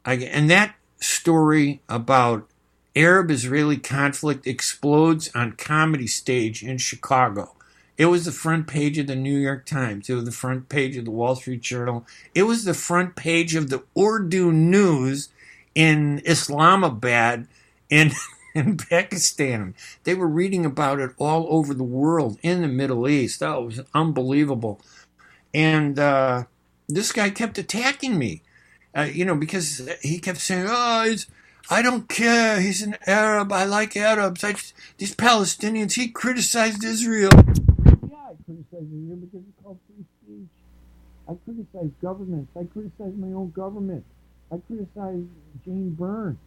[0.04, 2.50] I, and that story about
[2.98, 7.56] Arab Israeli conflict explodes on comedy stage in Chicago.
[7.98, 10.10] It was the front page of the New York Times.
[10.10, 12.06] It was the front page of the Wall Street Journal.
[12.36, 15.30] It was the front page of the Urdu News
[15.74, 17.48] in Islamabad
[17.90, 18.12] in,
[18.56, 19.76] in Pakistan.
[20.04, 23.42] They were reading about it all over the world in the Middle East.
[23.42, 24.82] It was unbelievable.
[25.54, 26.46] And uh,
[26.88, 28.42] this guy kept attacking me,
[28.96, 31.16] uh, you know, because he kept saying, oh,
[31.70, 32.60] I don't care.
[32.60, 33.52] He's an Arab.
[33.54, 34.44] I like Arabs.
[34.44, 34.56] I
[34.98, 35.94] these Palestinians.
[35.94, 37.32] He criticized Israel.
[37.34, 40.50] Yeah, I criticize Israel because it's called free speech.
[41.30, 42.52] I criticize governments.
[42.58, 44.04] I criticize my own government.
[44.52, 45.24] I criticize
[45.64, 46.38] Jane Byrne.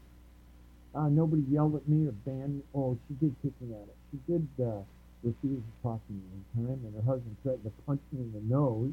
[0.94, 2.62] Uh, nobody yelled at me or banned me.
[2.74, 3.96] Oh, she did kick me at it.
[4.12, 4.82] She did uh,
[5.24, 6.22] refuse to talk to me
[6.54, 8.92] one time, and her husband threatened to punch me in the nose.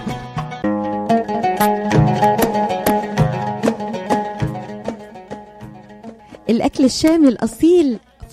[6.51, 7.99] الأكل الشامي الأصيل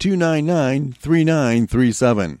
[0.00, 2.40] 299 3937.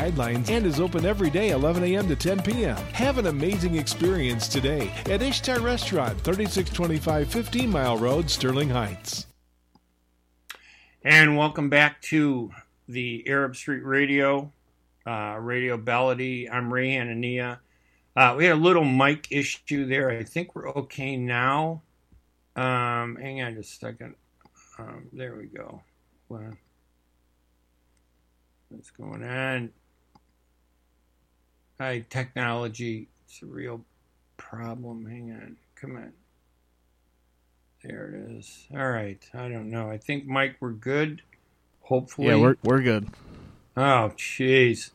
[0.00, 2.08] and is open every day 11 a.m.
[2.08, 2.76] to 10 p.m.
[2.94, 9.26] Have an amazing experience today at Ishtar Restaurant, 3625 15 Mile Road, Sterling Heights.
[11.04, 12.50] And welcome back to
[12.88, 14.50] the Arab Street Radio,
[15.06, 16.50] uh, Radio Ballady.
[16.50, 17.58] I'm Ray Hanania.
[18.16, 20.10] Uh, we had a little mic issue there.
[20.10, 21.82] I think we're okay now.
[22.56, 24.14] Um, hang on just a second.
[24.78, 25.82] Um, there we go.
[28.70, 29.70] What's going on?
[31.80, 33.08] Hi, technology.
[33.24, 33.80] It's a real
[34.36, 35.06] problem.
[35.06, 35.56] Hang on.
[35.76, 36.12] Come on.
[37.82, 38.66] There it is.
[38.70, 39.18] All right.
[39.32, 39.90] I don't know.
[39.90, 41.22] I think Mike, we're good.
[41.80, 42.28] Hopefully.
[42.28, 43.08] Yeah, we're we're good.
[43.78, 44.90] Oh, jeez.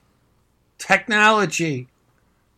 [0.78, 1.88] Technology.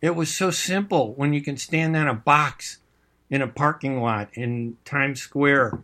[0.02, 2.80] It was so simple when you can stand on a box
[3.30, 5.82] in a parking lot in Times Square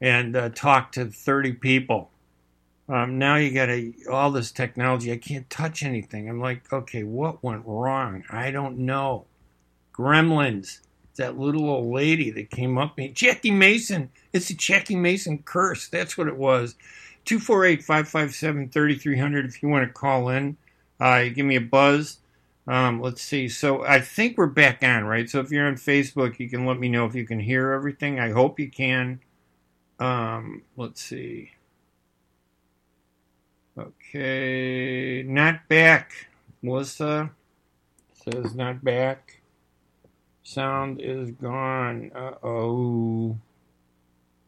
[0.00, 2.08] and uh, talk to 30 people.
[2.88, 3.68] Um, now you got
[4.10, 5.12] all this technology.
[5.12, 6.28] I can't touch anything.
[6.28, 8.24] I'm like, okay, what went wrong?
[8.30, 9.26] I don't know.
[9.92, 10.80] Gremlins.
[11.16, 13.08] That little old lady that came up me.
[13.08, 14.10] Jackie Mason.
[14.32, 15.88] It's a Jackie Mason curse.
[15.88, 16.76] That's what it was.
[17.24, 20.56] 248 557 3300 if you want to call in.
[21.00, 22.18] Uh, give me a buzz.
[22.68, 23.48] Um, let's see.
[23.48, 25.28] So I think we're back on, right?
[25.28, 28.20] So if you're on Facebook, you can let me know if you can hear everything.
[28.20, 29.20] I hope you can.
[29.98, 31.50] Um, let's see.
[33.78, 36.10] Okay, not back.
[36.62, 37.30] Melissa
[38.12, 39.40] says not back.
[40.42, 42.10] Sound is gone.
[42.12, 43.38] Uh oh.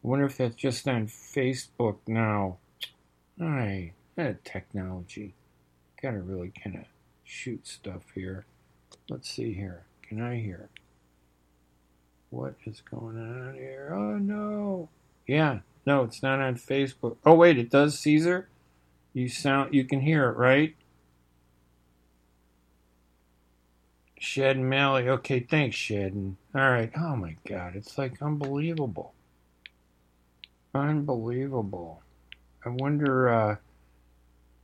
[0.01, 2.57] Wonder if that's just on Facebook now.
[3.39, 5.33] Aye, that technology.
[6.01, 6.83] Gotta really kind of
[7.23, 8.45] shoot stuff here.
[9.09, 9.83] Let's see here.
[10.01, 10.67] Can I hear?
[12.31, 13.93] What is going on here?
[13.95, 14.89] Oh no.
[15.25, 17.15] Yeah, no, it's not on Facebook.
[17.25, 18.49] Oh wait, it does, Caesar.
[19.13, 19.73] You sound.
[19.73, 20.75] You can hear it, right?
[24.19, 25.09] Shed and Mally.
[25.09, 26.35] Okay, thanks, Shed.
[26.55, 26.91] All right.
[26.97, 29.13] Oh my God, it's like unbelievable.
[30.73, 32.01] Unbelievable.
[32.65, 33.29] I wonder.
[33.29, 33.55] uh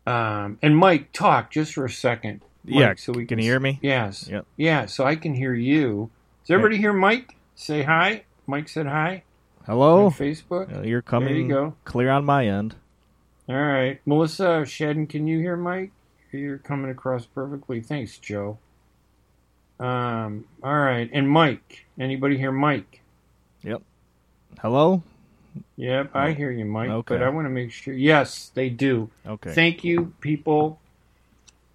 [0.10, 2.39] um, and Mike, talk just for a second.
[2.64, 3.78] Mike, yeah, so we can you hear me?
[3.82, 4.30] Yes.
[4.30, 4.45] Yep.
[4.56, 6.10] Yeah, so I can hear you.
[6.45, 7.36] Does everybody hear Mike?
[7.56, 8.24] Say hi.
[8.45, 9.24] Mike said hi.
[9.66, 10.06] Hello.
[10.06, 10.74] On Facebook.
[10.78, 11.76] Uh, you're coming There you go.
[11.84, 12.76] clear on my end.
[13.50, 15.91] All right, Melissa Shedden, can you hear Mike?
[16.32, 17.82] You're coming across perfectly.
[17.82, 18.58] Thanks, Joe.
[19.80, 20.45] Um.
[20.62, 21.86] All right, and Mike.
[22.00, 23.02] Anybody hear Mike?
[23.64, 23.82] Yep.
[24.60, 25.04] Hello.
[25.78, 26.89] Yep, I hear you, Mike.
[26.89, 27.16] Okay.
[27.16, 27.93] But I want to make sure.
[27.93, 29.10] Yes, they do.
[29.26, 29.54] Okay.
[29.54, 30.80] Thank you, people.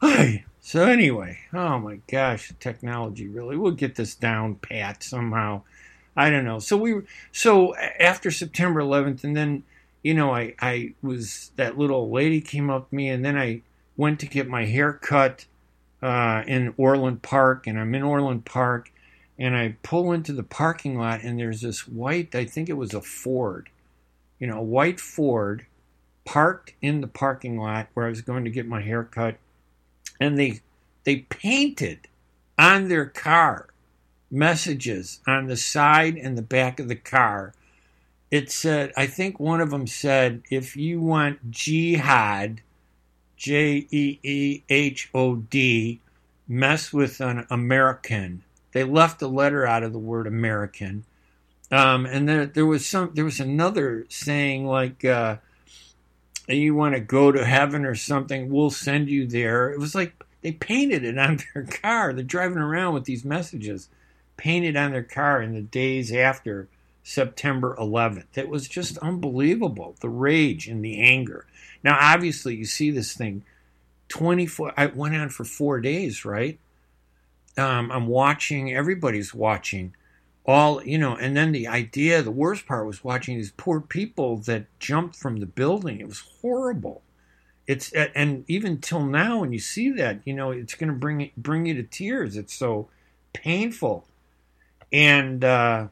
[0.01, 0.45] Hi.
[0.61, 3.57] So anyway, oh my gosh, technology really.
[3.57, 5.63] We'll get this down pat somehow.
[6.17, 6.61] I don't know.
[6.61, 7.03] So we
[7.33, 9.65] so after September 11th, and then
[10.03, 13.63] you know I I was that little lady came up to me, and then I
[13.97, 15.47] went to get my hair cut
[16.03, 18.91] uh, in Orland Park, and I'm in Orland Park,
[19.39, 22.95] and I pull into the parking lot, and there's this white, I think it was
[22.95, 23.69] a Ford,
[24.39, 25.67] you know, a white Ford
[26.25, 29.37] parked in the parking lot where I was going to get my hair cut,
[30.21, 30.61] and they
[31.05, 32.09] they painted
[32.59, 33.69] on their car
[34.31, 37.53] messages on the side and the back of the car.
[38.33, 42.63] It said, I think one of them said, if you want jihad,
[43.37, 46.01] J E E H O D,
[46.49, 48.43] mess with an American.
[48.73, 51.05] They left a letter out of the word American.
[51.71, 55.37] Um, and then there was some, there was another saying like, uh,
[56.49, 59.71] you want to go to heaven or something, we'll send you there.
[59.73, 62.15] It was like they painted it on their car.
[62.15, 63.91] They're driving around with these messages
[64.39, 66.69] painted on their car in the days after
[67.03, 68.37] September 11th.
[68.37, 71.47] It was just unbelievable the rage and the anger.
[71.83, 73.45] Now, obviously, you see this thing
[74.09, 76.59] 24, I went on for four days, right?
[77.57, 79.95] Um, I'm watching, everybody's watching
[80.45, 84.37] all, you know, and then the idea, the worst part was watching these poor people
[84.39, 86.01] that jumped from the building.
[86.01, 87.03] It was horrible.
[87.67, 91.31] It's, and even till now, when you see that, you know, it's going to bring,
[91.37, 92.37] bring you to tears.
[92.37, 92.89] It's so
[93.33, 94.07] painful.
[94.93, 95.89] And, uh,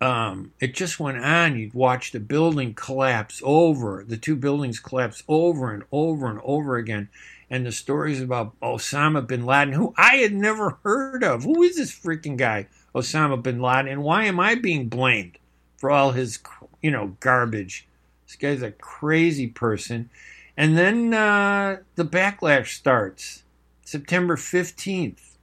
[0.00, 1.58] um, it just went on.
[1.58, 6.76] You'd watch the building collapse over, the two buildings collapse over and over and over
[6.76, 7.08] again.
[7.50, 11.42] And the stories about Osama bin Laden, who I had never heard of.
[11.42, 13.88] Who is this freaking guy, Osama bin Laden?
[13.88, 15.36] And why am I being blamed
[15.76, 16.38] for all his,
[16.80, 17.86] you know, garbage?
[18.26, 20.10] This guy's a crazy person.
[20.56, 23.42] And then uh, the backlash starts
[23.84, 25.36] September 15th,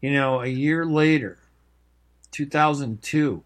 [0.00, 1.38] you know, a year later,
[2.30, 3.42] 2002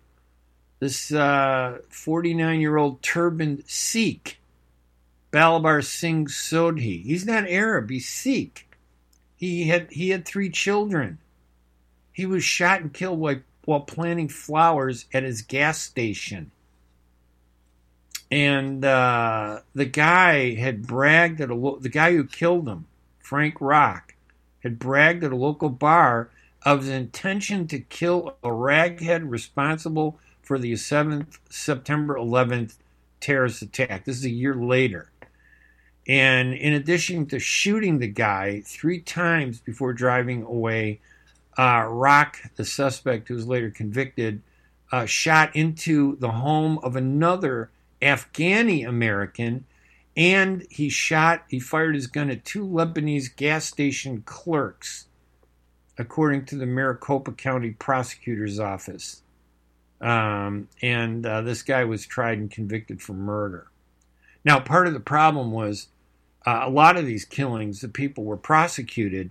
[0.79, 4.39] this 49 uh, year old turbaned Sikh,
[5.33, 7.03] Balbir Singh Sodhi.
[7.03, 8.69] He's not Arab, he's Sikh.
[9.37, 11.19] He had, he had three children.
[12.13, 16.51] He was shot and killed while, while planting flowers at his gas station.
[18.31, 22.87] And uh, the guy had bragged at a lo- the guy who killed him,
[23.21, 24.15] Frank Rock,
[24.63, 26.31] had bragged at a local bar
[26.63, 32.77] of his intention to kill a raghead responsible for the 7th September 11th
[33.21, 34.05] terrorist attack.
[34.05, 35.11] This is a year later.
[36.07, 41.01] And in addition to shooting the guy three times before driving away,
[41.59, 44.41] uh, Rock, the suspect who was later convicted,
[44.93, 47.71] uh, shot into the home of another
[48.01, 49.65] Afghani American,
[50.17, 55.07] and he shot, he fired his gun at two Lebanese gas station clerks,
[55.99, 59.23] according to the Maricopa County Prosecutor's Office.
[60.01, 63.69] Um, and uh, this guy was tried and convicted for murder.
[64.45, 65.89] Now, part of the problem was
[66.47, 69.31] uh, a lot of these killings, the people were prosecuted,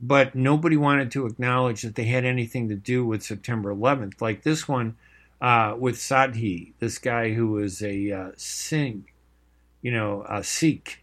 [0.00, 4.20] but nobody wanted to acknowledge that they had anything to do with September 11th.
[4.20, 4.96] Like this one
[5.40, 9.06] uh, with Sodhi, this guy who was a uh, Singh,
[9.82, 11.02] you know, a Sikh.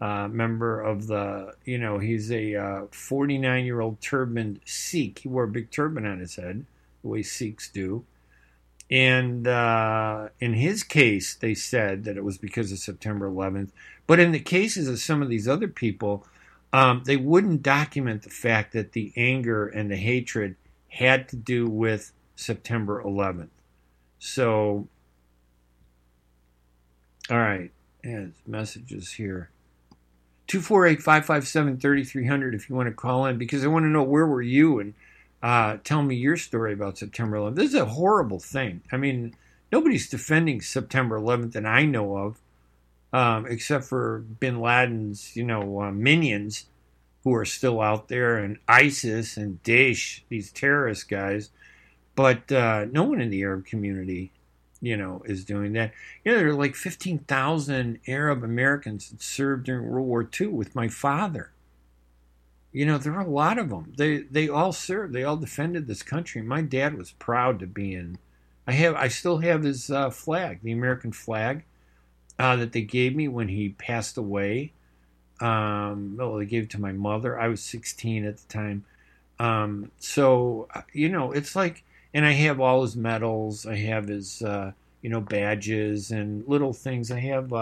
[0.00, 5.20] Uh, member of the, you know, he's a 49 uh, year old turbaned Sikh.
[5.20, 6.66] He wore a big turban on his head,
[7.00, 8.04] the way Sikhs do.
[8.94, 13.70] And uh, in his case, they said that it was because of September 11th.
[14.06, 16.24] But in the cases of some of these other people,
[16.72, 20.54] um, they wouldn't document the fact that the anger and the hatred
[20.90, 23.48] had to do with September 11th.
[24.20, 24.86] So,
[27.28, 27.72] all right,
[28.04, 29.50] yeah, messages here.
[30.46, 34.26] 248 557 3300 if you want to call in because I want to know where
[34.26, 34.94] were you and
[35.44, 37.56] uh, tell me your story about September 11th.
[37.56, 38.80] This is a horrible thing.
[38.90, 39.36] I mean,
[39.70, 42.40] nobody's defending September 11th that I know of,
[43.12, 46.64] um, except for Bin Laden's, you know, uh, minions
[47.24, 51.50] who are still out there, and ISIS and Daesh, these terrorist guys.
[52.14, 54.32] But uh, no one in the Arab community,
[54.80, 55.92] you know, is doing that.
[56.24, 60.74] You know, there are like 15,000 Arab Americans that served during World War II with
[60.74, 61.50] my father.
[62.74, 63.92] You know, there are a lot of them.
[63.96, 65.14] They they all served.
[65.14, 66.42] They all defended this country.
[66.42, 68.18] My dad was proud to be in.
[68.66, 68.96] I have.
[68.96, 71.62] I still have his uh, flag, the American flag,
[72.36, 74.72] uh, that they gave me when he passed away.
[75.40, 77.38] Um, well, they gave it to my mother.
[77.38, 78.84] I was 16 at the time.
[79.38, 83.66] Um, so uh, you know, it's like, and I have all his medals.
[83.66, 87.12] I have his, uh, you know, badges and little things.
[87.12, 87.52] I have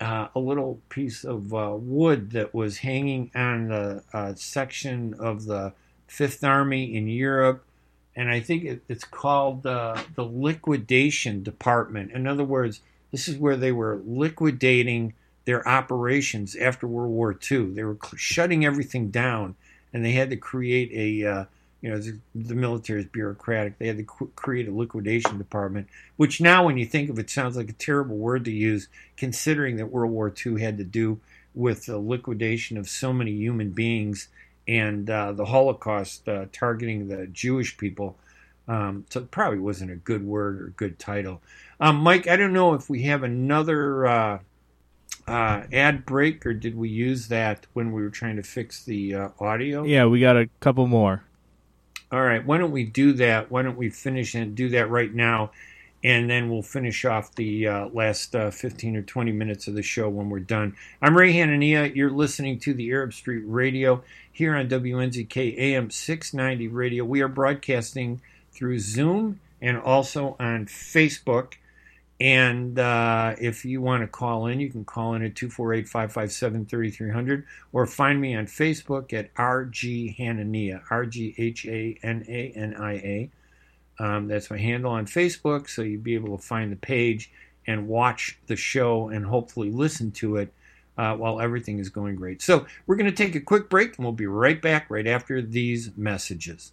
[0.00, 5.44] uh, a little piece of uh, wood that was hanging on the uh, section of
[5.44, 5.72] the
[6.06, 7.64] Fifth Army in Europe
[8.18, 12.10] and I think it, it's called uh, the liquidation department.
[12.10, 12.80] In other words,
[13.12, 17.74] this is where they were liquidating their operations after World War II.
[17.74, 19.54] They were shutting everything down,
[19.92, 21.44] and they had to create a uh,
[21.80, 23.78] you know the, the, military is bureaucratic.
[23.78, 27.56] They had to create a liquidation department, which now, when you think of it, sounds
[27.56, 31.20] like a terrible word to use, considering that World War II had to do
[31.54, 34.28] with the liquidation of so many human beings
[34.66, 38.16] and uh, the Holocaust uh, targeting the Jewish people.
[38.66, 41.40] Um, so it probably wasn't a good word or good title.
[41.80, 44.38] Um, Mike, I don't know if we have another uh,
[45.26, 49.14] uh ad break or did we use that when we were trying to fix the
[49.14, 49.84] uh, audio?
[49.84, 51.24] Yeah, we got a couple more.
[52.10, 53.50] All right, why don't we do that?
[53.50, 55.50] Why don't we finish and do that right now?
[56.04, 59.82] and then we'll finish off the uh, last uh, 15 or 20 minutes of the
[59.82, 60.76] show when we're done.
[61.02, 61.94] I'm Ray Hanania.
[61.94, 67.04] You're listening to the Arab Street Radio here on WNZK AM 690 Radio.
[67.04, 68.20] We are broadcasting
[68.52, 71.54] through Zoom and also on Facebook.
[72.20, 76.66] And uh, if you want to call in, you can call in at 248 557
[76.66, 82.52] 3300 or find me on Facebook at RG Hanania, R G H A N A
[82.56, 83.30] N I A.
[84.00, 87.30] Um, that's my handle on Facebook, so you'll be able to find the page
[87.66, 90.52] and watch the show and hopefully listen to it
[90.96, 92.42] uh, while everything is going great.
[92.42, 95.42] So, we're going to take a quick break and we'll be right back right after
[95.42, 96.72] these messages.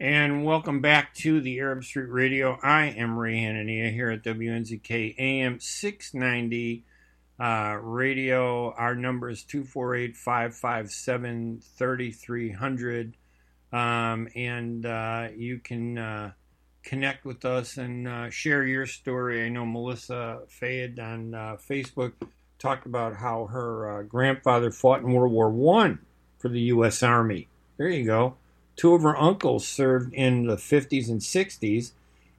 [0.00, 2.58] And welcome back to the Arab Street Radio.
[2.62, 6.86] I am Ray Hanania here at WNZK AM 690
[7.38, 8.72] uh, radio.
[8.72, 13.14] Our number is 248 557 3300.
[13.74, 16.32] Um, and uh, you can uh,
[16.82, 19.44] connect with us and uh, share your story.
[19.44, 22.12] I know Melissa Fayed on uh, Facebook
[22.58, 25.98] talked about how her uh, grandfather fought in World War One
[26.38, 27.02] for the U.S.
[27.02, 27.48] Army.
[27.76, 28.36] There you go.
[28.80, 31.90] Two of her uncles served in the 50s and 60s,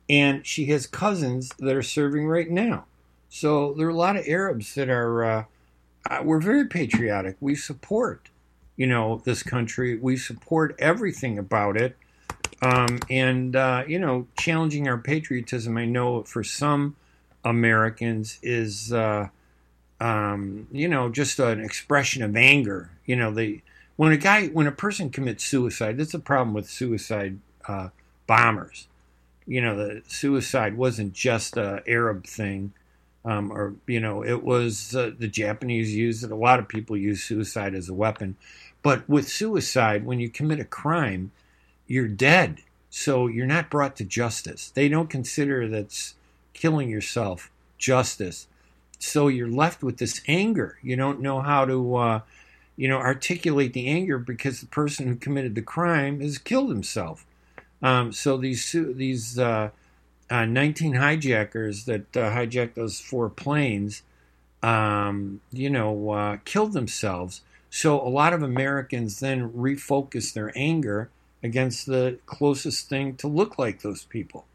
[0.09, 2.85] and she has cousins that are serving right now.
[3.29, 5.23] So there are a lot of Arabs that are.
[5.23, 5.43] Uh,
[6.09, 7.37] uh, we're very patriotic.
[7.39, 8.29] We support,
[8.75, 9.99] you know, this country.
[9.99, 11.95] We support everything about it,
[12.63, 15.77] um, and uh, you know, challenging our patriotism.
[15.77, 16.95] I know for some
[17.45, 19.27] Americans is, uh,
[19.99, 22.89] um, you know, just an expression of anger.
[23.05, 23.61] You know, they
[24.01, 27.37] when a guy when a person commits suicide that's a problem with suicide
[27.67, 27.89] uh,
[28.25, 28.87] bombers.
[29.45, 32.73] You know the suicide wasn't just a arab thing
[33.23, 36.31] um, or you know it was uh, the japanese used it.
[36.31, 38.37] A lot of people use suicide as a weapon.
[38.81, 41.31] But with suicide when you commit a crime
[41.85, 42.61] you're dead.
[42.89, 44.71] So you're not brought to justice.
[44.71, 46.15] They don't consider that's
[46.53, 48.47] killing yourself justice.
[48.97, 50.79] So you're left with this anger.
[50.81, 52.21] You don't know how to uh,
[52.81, 57.27] you know, articulate the anger because the person who committed the crime has killed himself.
[57.83, 59.69] Um, so these these uh,
[60.31, 64.01] uh, 19 hijackers that uh, hijacked those four planes,
[64.63, 67.41] um, you know, uh, killed themselves.
[67.69, 71.11] So a lot of Americans then refocus their anger
[71.43, 74.47] against the closest thing to look like those people,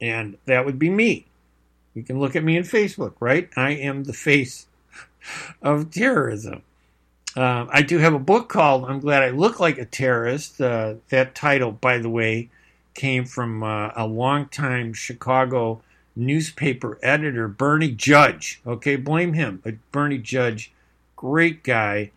[0.00, 1.26] and that would be me.
[1.92, 3.50] You can look at me on Facebook, right?
[3.54, 4.66] I am the face
[5.60, 6.62] of terrorism.
[7.38, 10.60] Uh, I do have a book called I'm Glad I Look Like a Terrorist.
[10.60, 12.50] Uh, that title, by the way,
[12.94, 15.80] came from uh, a longtime Chicago
[16.16, 18.60] newspaper editor, Bernie Judge.
[18.66, 20.72] Okay, blame him, but Bernie Judge,
[21.14, 22.10] great guy.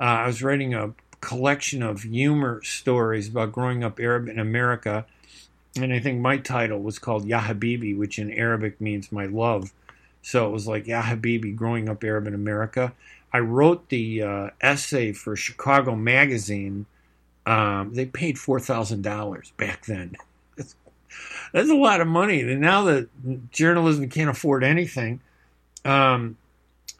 [0.00, 5.04] Uh, I was writing a collection of humor stories about growing up Arab in America,
[5.76, 9.70] and I think my title was called Ya Habibi, which in Arabic means my love.
[10.22, 12.94] So it was like Ya Habibi, growing up Arab in America.
[13.32, 16.86] I wrote the uh, essay for Chicago Magazine.
[17.46, 20.16] Um, they paid four thousand dollars back then.
[21.52, 22.40] That's, a lot of money.
[22.40, 23.08] And now that
[23.50, 25.20] journalism can't afford anything,
[25.84, 26.36] um,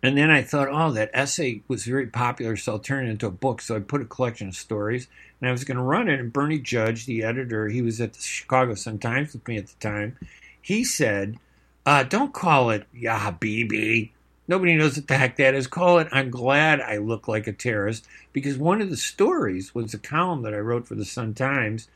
[0.03, 3.27] and then I thought, oh, that essay was very popular, so I'll turn it into
[3.27, 3.63] a book.
[3.63, 5.07] So I put a collection of stories,
[5.41, 6.19] and I was going to run it.
[6.19, 9.69] And Bernie Judge, the editor, he was at the Chicago Sun Times with me at
[9.69, 10.19] the time.
[10.61, 11.39] He said,
[11.87, 14.11] uh, "Don't call it Ya Habibi."
[14.49, 15.67] Nobody knows what the heck that is.
[15.67, 19.95] Call it I'm glad I look like a terrorist because one of the stories was
[19.95, 21.89] a column that I wrote for the Sun Times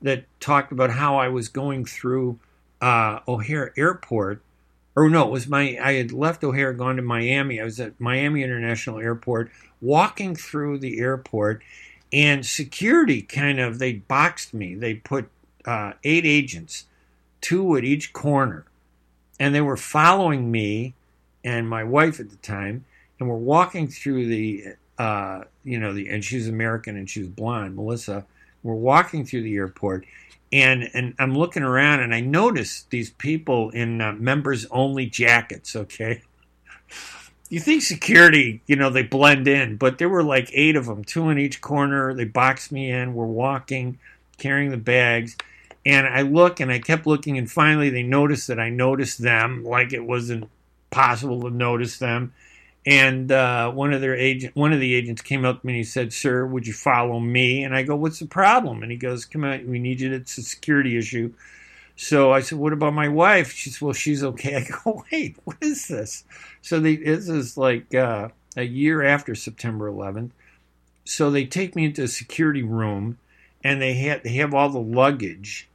[0.00, 2.38] that talked about how I was going through
[2.80, 4.42] uh, O'Hare Airport.
[4.94, 7.60] Or no, it was my I had left O'Hare, gone to Miami.
[7.60, 11.62] I was at Miami International Airport, walking through the airport,
[12.12, 14.74] and security kind of they boxed me.
[14.74, 15.28] They put
[15.64, 16.86] uh, eight agents,
[17.40, 18.64] two at each corner,
[19.38, 20.94] and they were following me
[21.44, 22.84] and my wife at the time,
[23.18, 24.64] and we're walking through the,
[24.98, 28.26] uh, you know, the and she's American and she's blonde, Melissa.
[28.62, 30.04] We're walking through the airport,
[30.52, 35.74] and and I'm looking around and I notice these people in uh, members only jackets.
[35.76, 36.22] Okay,
[37.48, 41.04] you think security, you know, they blend in, but there were like eight of them,
[41.04, 42.12] two in each corner.
[42.14, 43.14] They boxed me in.
[43.14, 43.98] We're walking,
[44.36, 45.36] carrying the bags.
[45.86, 49.64] And I look and I kept looking, and finally they noticed that I noticed them,
[49.64, 50.50] like it wasn't
[50.90, 52.32] possible to notice them.
[52.86, 55.78] And uh, one of their agent, one of the agents came up to me and
[55.78, 58.96] he said, "Sir, would you follow me?" And I go, "What's the problem?" And he
[58.96, 60.12] goes, "Come on, we need you.
[60.12, 61.34] It's a security issue."
[61.96, 65.36] So I said, "What about my wife?" She said, "Well, she's okay." I go, "Wait,
[65.44, 66.24] what is this?"
[66.62, 70.30] So they, this is like uh, a year after September 11th.
[71.04, 73.18] So they take me into a security room,
[73.62, 75.68] and they have they have all the luggage.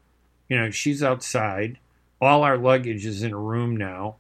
[0.50, 1.78] You know, she's outside.
[2.20, 4.16] All our luggage is in a room now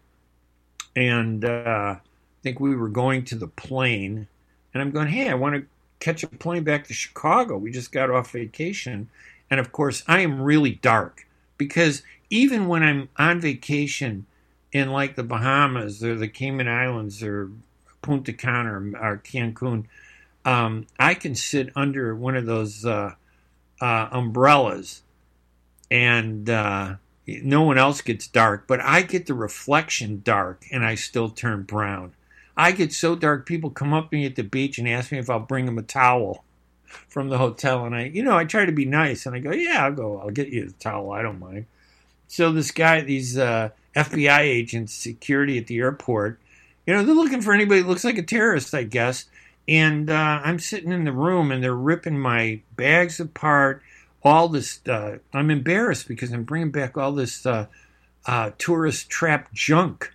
[0.96, 2.00] and uh, I
[2.42, 4.28] think we were going to the plane,
[4.74, 5.66] and I'm going, hey, I want to
[6.00, 7.58] catch a plane back to Chicago.
[7.58, 9.10] We just got off vacation,
[9.50, 11.28] and of course, I am really dark
[11.58, 14.26] because even when I'm on vacation
[14.72, 17.52] in like the Bahamas or the Cayman Islands or
[18.02, 19.86] Punta Cana or, Cancun,
[20.46, 23.14] um, I can sit under one of those uh,
[23.80, 25.04] uh, umbrellas
[25.90, 26.96] and uh,
[27.28, 31.64] no one else gets dark, but I get the reflection dark and I still turn
[31.64, 32.14] brown.
[32.56, 35.18] I get so dark, people come up to me at the beach and ask me
[35.18, 36.44] if I'll bring them a towel
[36.86, 37.86] from the hotel.
[37.86, 40.20] And I, you know, I try to be nice and I go, yeah, I'll go,
[40.20, 41.12] I'll get you the towel.
[41.12, 41.66] I don't mind.
[42.28, 46.40] So this guy, these uh, FBI agents, security at the airport,
[46.86, 49.26] you know, they're looking for anybody that looks like a terrorist, I guess.
[49.68, 53.82] And uh, I'm sitting in the room and they're ripping my bags apart
[54.24, 54.80] all this.
[54.88, 57.68] Uh, I'm embarrassed because I'm bringing back all this uh,
[58.26, 60.12] uh, tourist trap junk.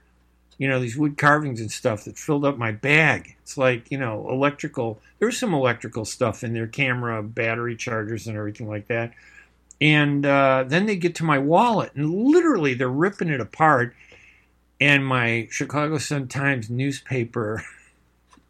[0.56, 3.36] You know, these wood carvings and stuff that filled up my bag.
[3.42, 5.00] It's like, you know, electrical.
[5.20, 9.12] There's some electrical stuff in there, camera, battery chargers, and everything like that.
[9.80, 13.94] And uh, then they get to my wallet, and literally they're ripping it apart.
[14.80, 17.64] And my Chicago Sun Times newspaper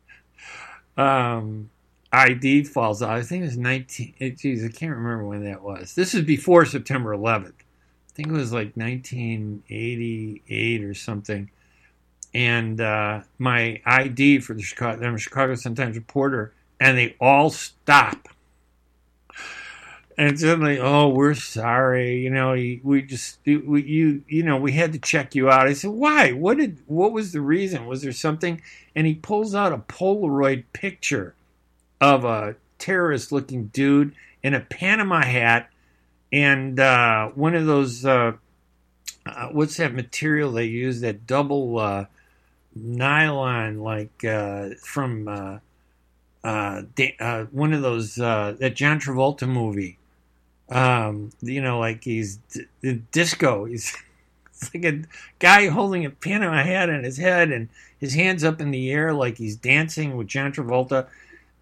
[0.97, 1.69] um,
[2.13, 3.11] ID falls out.
[3.11, 4.37] I think it was 19.
[4.37, 5.95] Geez, I can't remember when that was.
[5.95, 7.49] This is before September 11th.
[7.49, 11.51] I think it was like 1988 or something.
[12.35, 17.17] And uh, my ID for the Chicago, I'm a Chicago Sun Times reporter, and they
[17.21, 18.29] all stop.
[20.17, 22.21] And suddenly, oh, we're sorry.
[22.21, 25.69] You know, we just we, you you know we had to check you out.
[25.69, 26.33] I said, why?
[26.33, 27.87] What did what was the reason?
[27.87, 28.61] Was there something?
[28.97, 31.35] And he pulls out a Polaroid picture
[32.01, 35.71] of a terrorist looking dude in a Panama hat
[36.33, 38.33] and uh, one of those uh,
[39.25, 41.01] uh, what's that material they use?
[41.01, 42.07] That double uh,
[42.75, 45.59] nylon like uh, from uh,
[47.51, 49.99] one of those that John Travolta movie.
[50.71, 52.37] Um, you know like he's
[52.83, 53.65] d- disco.
[53.65, 53.97] He's
[54.75, 55.03] like a
[55.39, 59.15] guy holding a Panama hat on his head and his hands up in the air
[59.15, 61.07] like he's dancing with John Travolta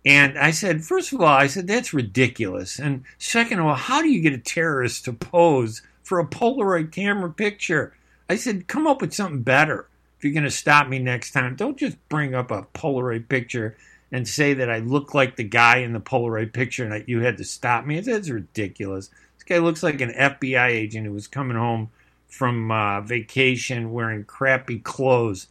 [0.06, 2.78] and I said, first of all, I said, that's ridiculous.
[2.78, 6.92] And second of all, how do you get a terrorist to pose for a Polaroid
[6.92, 7.92] camera picture?
[8.30, 11.56] I said, come up with something better if you're going to stop me next time.
[11.56, 13.76] Don't just bring up a Polaroid picture
[14.12, 17.22] and say that I look like the guy in the Polaroid picture and that you
[17.22, 17.98] had to stop me.
[17.98, 19.10] That's ridiculous.
[19.34, 21.90] This guy looks like an FBI agent who was coming home
[22.28, 25.48] from uh, vacation wearing crappy clothes.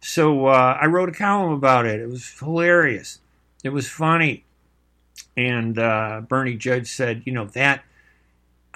[0.00, 1.98] So uh, I wrote a column about it.
[1.98, 3.18] It was hilarious.
[3.66, 4.44] It was funny.
[5.36, 7.84] And uh, Bernie Judge said, you know, that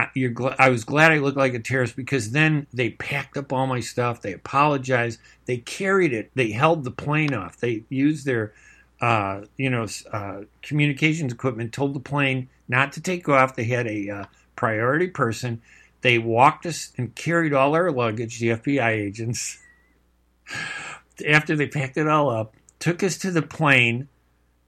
[0.08, 3.66] gl- I was glad I looked like a terrorist because then they packed up all
[3.66, 4.22] my stuff.
[4.22, 5.20] They apologized.
[5.46, 6.30] They carried it.
[6.34, 7.58] They held the plane off.
[7.58, 8.52] They used their,
[9.00, 11.72] uh, you know, uh, communications equipment.
[11.72, 13.56] Told the plane not to take off.
[13.56, 14.24] They had a uh,
[14.56, 15.60] priority person.
[16.02, 18.38] They walked us and carried all our luggage.
[18.38, 19.58] The FBI agents.
[21.28, 24.08] After they packed it all up, took us to the plane,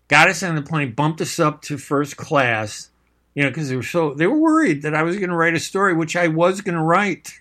[0.08, 2.90] got us on the plane, bumped us up to first class
[3.34, 5.54] you know, because they were so they were worried that I was going to write
[5.54, 7.40] a story, which I was going to write.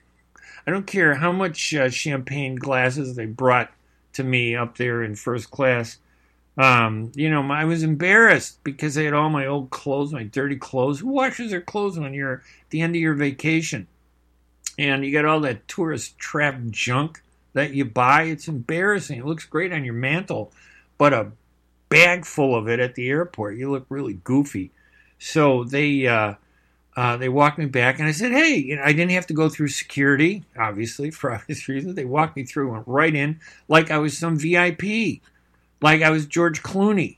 [0.66, 3.72] I don't care how much uh, champagne glasses they brought
[4.14, 5.97] to me up there in first class.
[6.57, 10.57] Um, you know, I was embarrassed because I had all my old clothes, my dirty
[10.57, 10.99] clothes.
[10.99, 13.88] Who washes their clothes when you're at the end of your vacation?
[14.78, 17.22] And you got all that tourist trap junk
[17.53, 18.24] that you buy.
[18.24, 19.20] It's embarrassing.
[19.20, 20.51] It looks great on your mantle,
[20.97, 21.32] but a
[21.91, 24.71] bag full of it at the airport, you look really goofy.
[25.19, 26.35] So they uh,
[26.95, 29.35] uh, they walked me back, and I said, "Hey, you know, I didn't have to
[29.35, 31.95] go through security, obviously for obvious reasons.
[31.95, 35.21] They walked me through, went right in, like I was some VIP,
[35.81, 37.17] like I was George Clooney."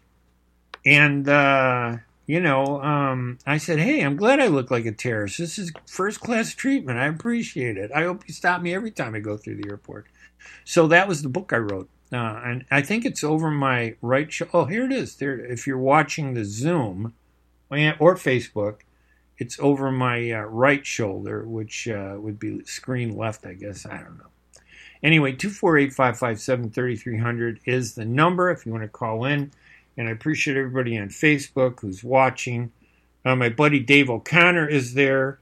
[0.85, 5.37] And uh, you know, um, I said, "Hey, I'm glad I look like a terrorist.
[5.37, 6.99] This is first class treatment.
[6.99, 7.91] I appreciate it.
[7.95, 10.07] I hope you stop me every time I go through the airport."
[10.65, 11.89] So that was the book I wrote.
[12.13, 14.51] Uh, and I think it's over my right shoulder.
[14.53, 15.15] Oh, here it is.
[15.15, 17.13] There, if you're watching the Zoom,
[17.73, 18.81] or Facebook.
[19.37, 23.85] It's over my uh, right shoulder, which uh, would be screen left, I guess.
[23.85, 24.29] I don't know.
[25.01, 29.51] Anyway, 248 557 3300 is the number if you want to call in.
[29.97, 32.71] And I appreciate everybody on Facebook who's watching.
[33.25, 35.39] Uh, my buddy Dave O'Connor is there.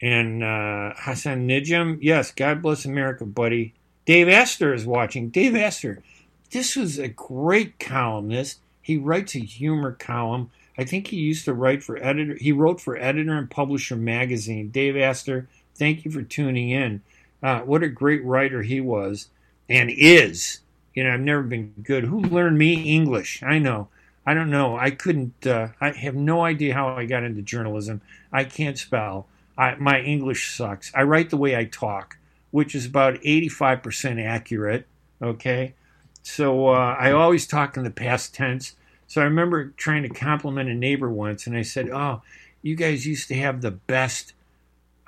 [0.00, 1.98] And uh, Hassan Nijam.
[2.00, 3.74] Yes, God bless America, buddy.
[4.06, 5.30] Dave Astor is watching.
[5.30, 6.02] Dave Astor,
[6.50, 8.60] this was a great columnist.
[8.82, 10.50] He writes a humor column.
[10.76, 12.34] I think he used to write for editor.
[12.34, 14.70] He wrote for Editor and Publisher magazine.
[14.70, 17.00] Dave Astor, thank you for tuning in.
[17.42, 19.28] Uh, what a great writer he was
[19.68, 20.60] and is.
[20.94, 22.04] You know, I've never been good.
[22.04, 23.42] Who learned me English?
[23.42, 23.88] I know.
[24.26, 24.76] I don't know.
[24.76, 25.46] I couldn't.
[25.46, 28.00] Uh, I have no idea how I got into journalism.
[28.32, 29.26] I can't spell.
[29.56, 30.90] I, my English sucks.
[30.94, 32.16] I write the way I talk,
[32.54, 34.86] which is about 85% accurate.
[35.20, 35.74] Okay.
[36.22, 38.76] So uh, I always talk in the past tense.
[39.08, 42.22] So I remember trying to compliment a neighbor once, and I said, "Oh,
[42.62, 44.34] you guys used to have the best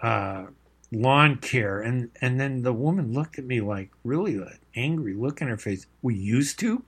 [0.03, 0.47] uh,
[0.91, 5.41] lawn care," and and then the woman looked at me like really like, angry look
[5.41, 5.87] in her face.
[6.03, 6.83] We used to,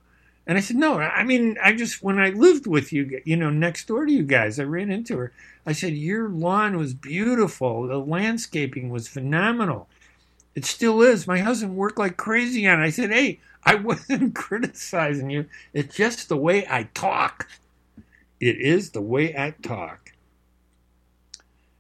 [0.44, 3.50] and I said, "No, I mean, I just when I lived with you, you know,
[3.50, 5.32] next door to you guys, I ran into her.
[5.64, 7.86] I said your lawn was beautiful.
[7.86, 9.88] The landscaping was phenomenal.
[10.58, 11.26] It still is.
[11.28, 12.84] My husband worked like crazy on it.
[12.84, 13.38] I said, hey."
[13.68, 15.46] I wasn't criticizing you.
[15.74, 17.48] It's just the way I talk.
[18.40, 20.12] It is the way I talk.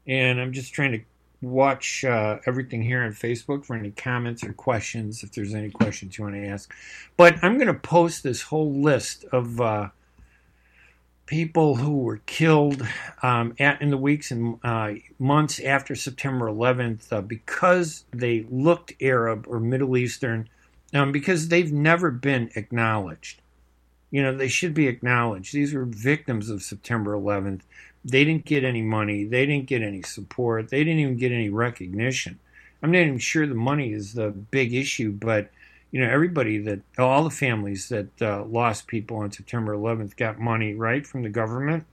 [0.06, 1.00] And I'm just trying to
[1.40, 6.18] watch uh, everything here on Facebook for any comments or questions, if there's any questions
[6.18, 6.74] you want to ask.
[7.16, 9.88] But I'm going to post this whole list of uh,
[11.28, 12.84] people who were killed
[13.22, 18.94] um, at, in the weeks and uh, months after September 11th uh, because they looked
[19.00, 20.48] Arab or Middle Eastern
[20.94, 23.42] um, because they've never been acknowledged.
[24.10, 25.52] You know, they should be acknowledged.
[25.52, 27.60] These were victims of September 11th.
[28.02, 29.24] They didn't get any money.
[29.24, 30.70] They didn't get any support.
[30.70, 32.38] They didn't even get any recognition.
[32.82, 35.50] I'm not even sure the money is the big issue, but
[35.90, 40.38] you know, everybody that all the families that uh, lost people on September 11th got
[40.38, 41.84] money right from the government,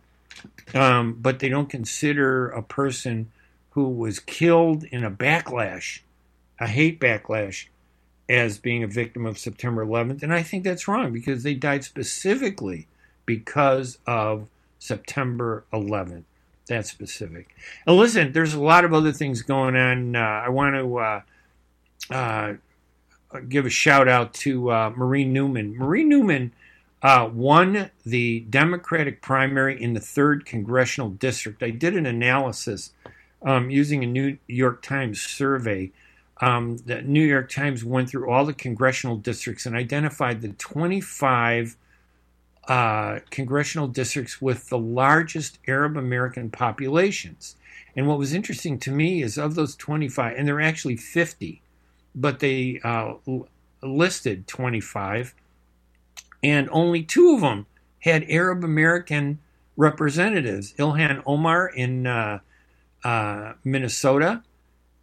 [0.74, 3.32] um, but they don't consider a person
[3.72, 6.02] who was killed in a backlash,
[6.60, 7.68] a hate backlash,
[8.28, 10.24] as being a victim of September 11th.
[10.24, 12.88] And I think that's wrong because they died specifically
[13.26, 16.24] because of September 11th.
[16.68, 17.56] That's specific.
[17.86, 20.16] And listen, there's a lot of other things going on.
[20.16, 21.22] Uh, I want to uh,
[22.10, 22.54] uh,
[23.42, 25.78] give a shout out to uh, Marie Newman.
[25.78, 26.52] Marie Newman
[27.02, 31.62] uh, won the Democratic primary in the 3rd Congressional District.
[31.62, 32.94] I did an analysis
[33.44, 35.92] um, using a New York Times survey
[36.42, 41.78] um, the New York Times went through all the congressional districts and identified the 25
[42.68, 47.56] uh, congressional districts with the largest Arab American populations.
[47.96, 51.62] And what was interesting to me is of those 25, and there are actually 50,
[52.16, 53.16] but they uh,
[53.84, 55.36] listed 25,
[56.43, 57.66] and only two of them
[57.99, 59.39] had Arab American
[59.78, 62.39] representatives Ilhan Omar in uh,
[63.03, 64.43] uh, Minnesota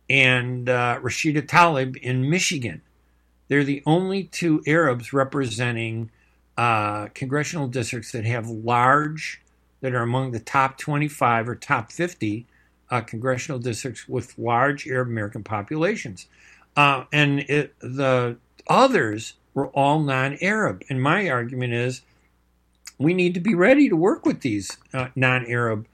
[0.09, 2.83] and uh, Rashida Tlaib in Michigan.
[3.49, 6.11] They're the only two Arabs representing
[6.57, 9.43] uh, congressional districts that have large,
[9.81, 12.47] that are among the top 25 or top 50
[12.91, 16.27] uh, congressional districts with large Arab American populations.
[16.77, 18.37] Uh, and it, the
[18.69, 20.83] others were all non Arab.
[20.89, 22.03] And my argument is
[22.99, 25.87] we need to be ready to work with these uh, non Arab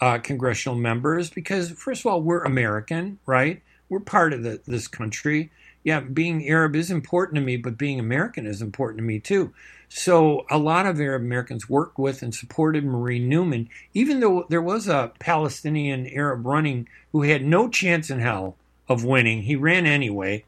[0.00, 3.62] uh, congressional members because, first of all, we're American, right?
[3.88, 5.50] We're part of the, this country.
[5.84, 9.52] Yeah, being Arab is important to me, but being American is important to me too.
[9.88, 14.60] So a lot of Arab Americans worked with and supported Marie Newman, even though there
[14.60, 18.56] was a Palestinian Arab running who had no chance in hell
[18.88, 19.42] of winning.
[19.42, 20.44] He ran anyway,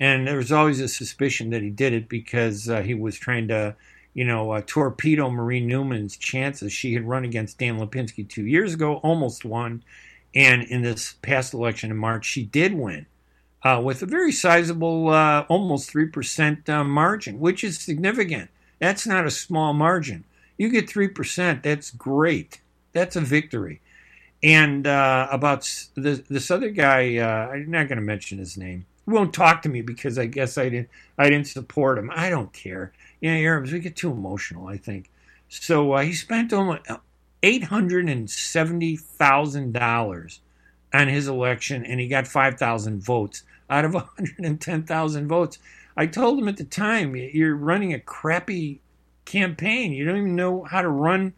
[0.00, 3.48] and there was always a suspicion that he did it because uh, he was trying
[3.48, 3.76] to,
[4.14, 6.72] you know, uh, torpedo Marie Newman's chances.
[6.72, 9.82] She had run against Dan Lipinski two years ago, almost won,
[10.34, 13.06] and in this past election in March, she did win.
[13.62, 18.50] Uh, with a very sizable, uh, almost 3% uh, margin, which is significant.
[18.78, 20.24] That's not a small margin.
[20.58, 22.60] You get 3%, that's great.
[22.92, 23.80] That's a victory.
[24.42, 25.62] And uh, about
[25.94, 28.86] this, this other guy, uh, I'm not going to mention his name.
[29.06, 32.10] He won't talk to me because I guess I didn't I didn't support him.
[32.14, 32.92] I don't care.
[33.20, 34.66] You know, Arabs we get too emotional.
[34.66, 35.10] I think
[35.48, 35.92] so.
[35.92, 36.82] Uh, he spent almost
[37.42, 40.40] eight hundred and seventy thousand dollars
[40.92, 44.82] on his election, and he got five thousand votes out of one hundred and ten
[44.82, 45.58] thousand votes.
[45.96, 48.80] I told him at the time, "You're running a crappy
[49.24, 49.92] campaign.
[49.92, 51.34] You don't even know how to run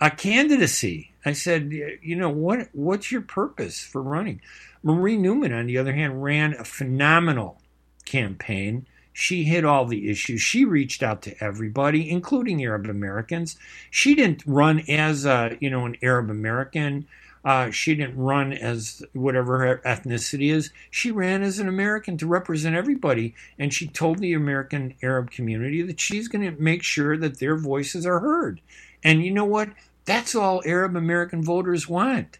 [0.00, 2.68] a candidacy." I said, "You know what?
[2.72, 4.40] What's your purpose for running?"
[4.82, 7.60] Marie Newman, on the other hand, ran a phenomenal
[8.04, 8.86] campaign.
[9.12, 10.40] She hit all the issues.
[10.40, 13.56] She reached out to everybody, including Arab Americans.
[13.90, 17.08] She didn't run as a, you know, an Arab American.
[17.44, 20.70] Uh, she didn't run as whatever her ethnicity is.
[20.90, 23.34] She ran as an American to represent everybody.
[23.58, 27.56] And she told the American Arab community that she's going to make sure that their
[27.56, 28.60] voices are heard.
[29.02, 29.70] And you know what?
[30.08, 32.38] That's all Arab American voters want.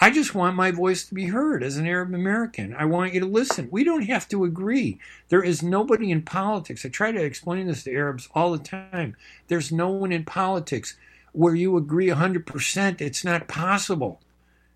[0.00, 2.74] I just want my voice to be heard as an Arab American.
[2.74, 3.68] I want you to listen.
[3.70, 4.98] We don't have to agree.
[5.28, 6.84] There is nobody in politics.
[6.84, 9.14] I try to explain this to Arabs all the time.
[9.46, 10.96] There's no one in politics
[11.30, 13.00] where you agree 100%.
[13.00, 14.20] It's not possible.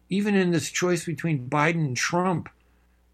[0.09, 2.49] Even in this choice between Biden and Trump,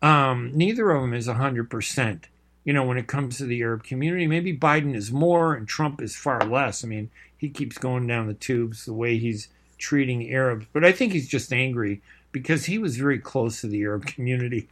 [0.03, 2.25] um, neither of them is 100%.
[2.69, 6.03] You know, when it comes to the Arab community, maybe Biden is more and Trump
[6.03, 6.85] is far less.
[6.85, 9.49] I mean, he keeps going down the tubes the way he's
[9.79, 13.81] treating Arabs, but I think he's just angry because he was very close to the
[13.85, 14.69] Arab community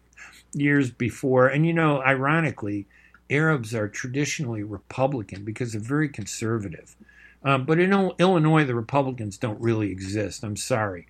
[0.52, 1.48] years before.
[1.48, 2.84] And you know, ironically,
[3.30, 6.94] Arabs are traditionally Republican because they're very conservative.
[7.42, 10.44] Um, but in Illinois, the Republicans don't really exist.
[10.44, 11.06] I'm sorry.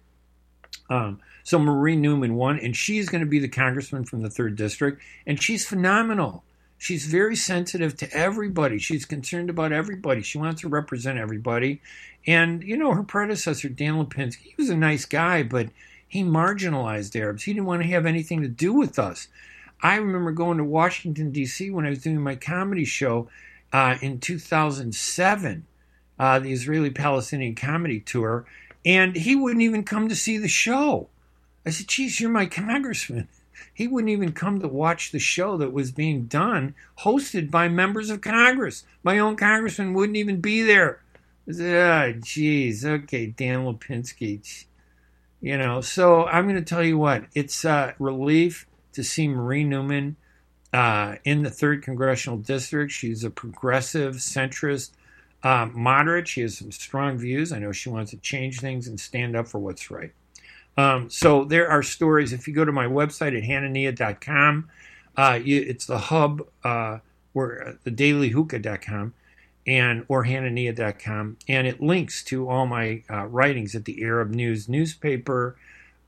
[0.89, 4.55] Um, so Marie Newman won, and she's going to be the congressman from the third
[4.55, 6.45] district, and she's phenomenal.
[6.79, 8.79] She's very sensitive to everybody.
[8.79, 10.23] She's concerned about everybody.
[10.23, 11.81] She wants to represent everybody.
[12.27, 15.69] And, you know, her predecessor, Dan Lipinski, he was a nice guy, but
[16.07, 17.45] he marginalized Arabs.
[17.45, 19.29] He didn't want to have anything to do with us.
[19.83, 21.71] I remember going to Washington, D.C.
[21.71, 23.29] when I was doing my comedy show
[23.73, 25.67] uh, in 2007,
[26.19, 28.47] uh, the Israeli Palestinian comedy tour,
[28.85, 31.09] and he wouldn't even come to see the show.
[31.67, 33.29] I said, geez, you're my congressman.
[33.73, 38.11] He wouldn't even come to watch the show that was being done, hosted by members
[38.11, 38.85] of Congress.
[39.03, 41.01] My own congressman wouldn't even be there.
[41.49, 44.65] I said, oh, okay, Dan Lipinski.
[45.41, 49.65] You know, so I'm going to tell you what, it's a relief to see Marie
[49.65, 50.17] Newman
[50.73, 52.93] uh, in the third congressional district.
[52.93, 54.91] She's a progressive, centrist,
[55.43, 56.29] uh, moderate.
[56.29, 57.53] She has some strong views.
[57.53, 60.13] I know she wants to change things and stand up for what's right.
[60.77, 62.33] Um, so there are stories.
[62.33, 64.71] If you go to my website at hanania.com,
[65.17, 66.99] uh, it's the hub uh,
[67.33, 69.15] where uh, the dailyhookah.com
[69.67, 74.69] and or hanania.com, and it links to all my uh, writings at the Arab News
[74.69, 75.57] newspaper,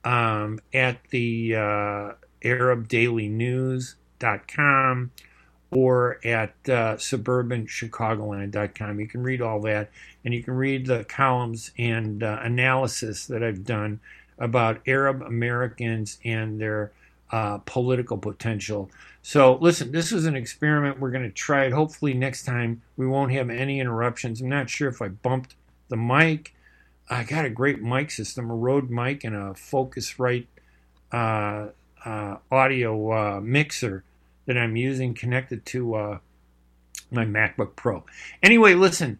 [0.05, 5.11] um, at the uh, ArabDailyNews.com,
[5.71, 8.99] or at uh, suburbanchicagoland.com.
[8.99, 9.89] You can read all that,
[10.23, 13.99] and you can read the columns and uh, analysis that I've done
[14.39, 16.91] about Arab Americans and their
[17.31, 18.89] uh, political potential.
[19.21, 20.99] So, listen, this is an experiment.
[20.99, 21.73] We're going to try it.
[21.73, 24.41] Hopefully, next time we won't have any interruptions.
[24.41, 25.55] I'm not sure if I bumped
[25.89, 26.55] the mic.
[27.09, 30.47] I got a great mic system, a Rode mic, and a Focusrite
[31.11, 31.67] uh,
[32.05, 34.03] uh, audio uh, mixer
[34.45, 36.17] that I'm using connected to uh,
[37.11, 38.03] my MacBook Pro.
[38.41, 39.19] Anyway, listen,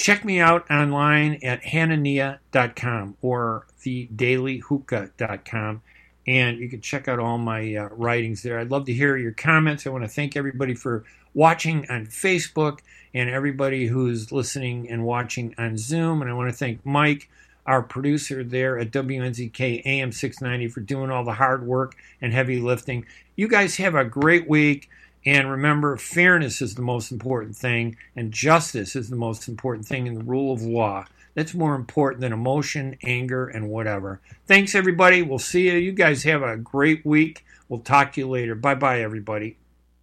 [0.00, 5.82] check me out online at hanania.com or thedailyhookah.com
[6.26, 8.58] and you can check out all my uh, writings there.
[8.58, 9.86] I'd love to hear your comments.
[9.86, 12.78] I want to thank everybody for watching on Facebook
[13.12, 16.22] and everybody who's listening and watching on Zoom.
[16.22, 17.28] And I want to thank Mike,
[17.66, 22.58] our producer there at WNZK AM 690, for doing all the hard work and heavy
[22.58, 23.04] lifting.
[23.36, 24.88] You guys have a great week.
[25.26, 30.06] And remember, fairness is the most important thing, and justice is the most important thing
[30.06, 31.04] in the rule of law.
[31.34, 34.20] That's more important than emotion, anger, and whatever.
[34.46, 35.22] Thanks, everybody.
[35.22, 35.76] We'll see you.
[35.76, 37.44] You guys have a great week.
[37.68, 38.54] We'll talk to you later.
[38.54, 39.56] Bye bye, everybody.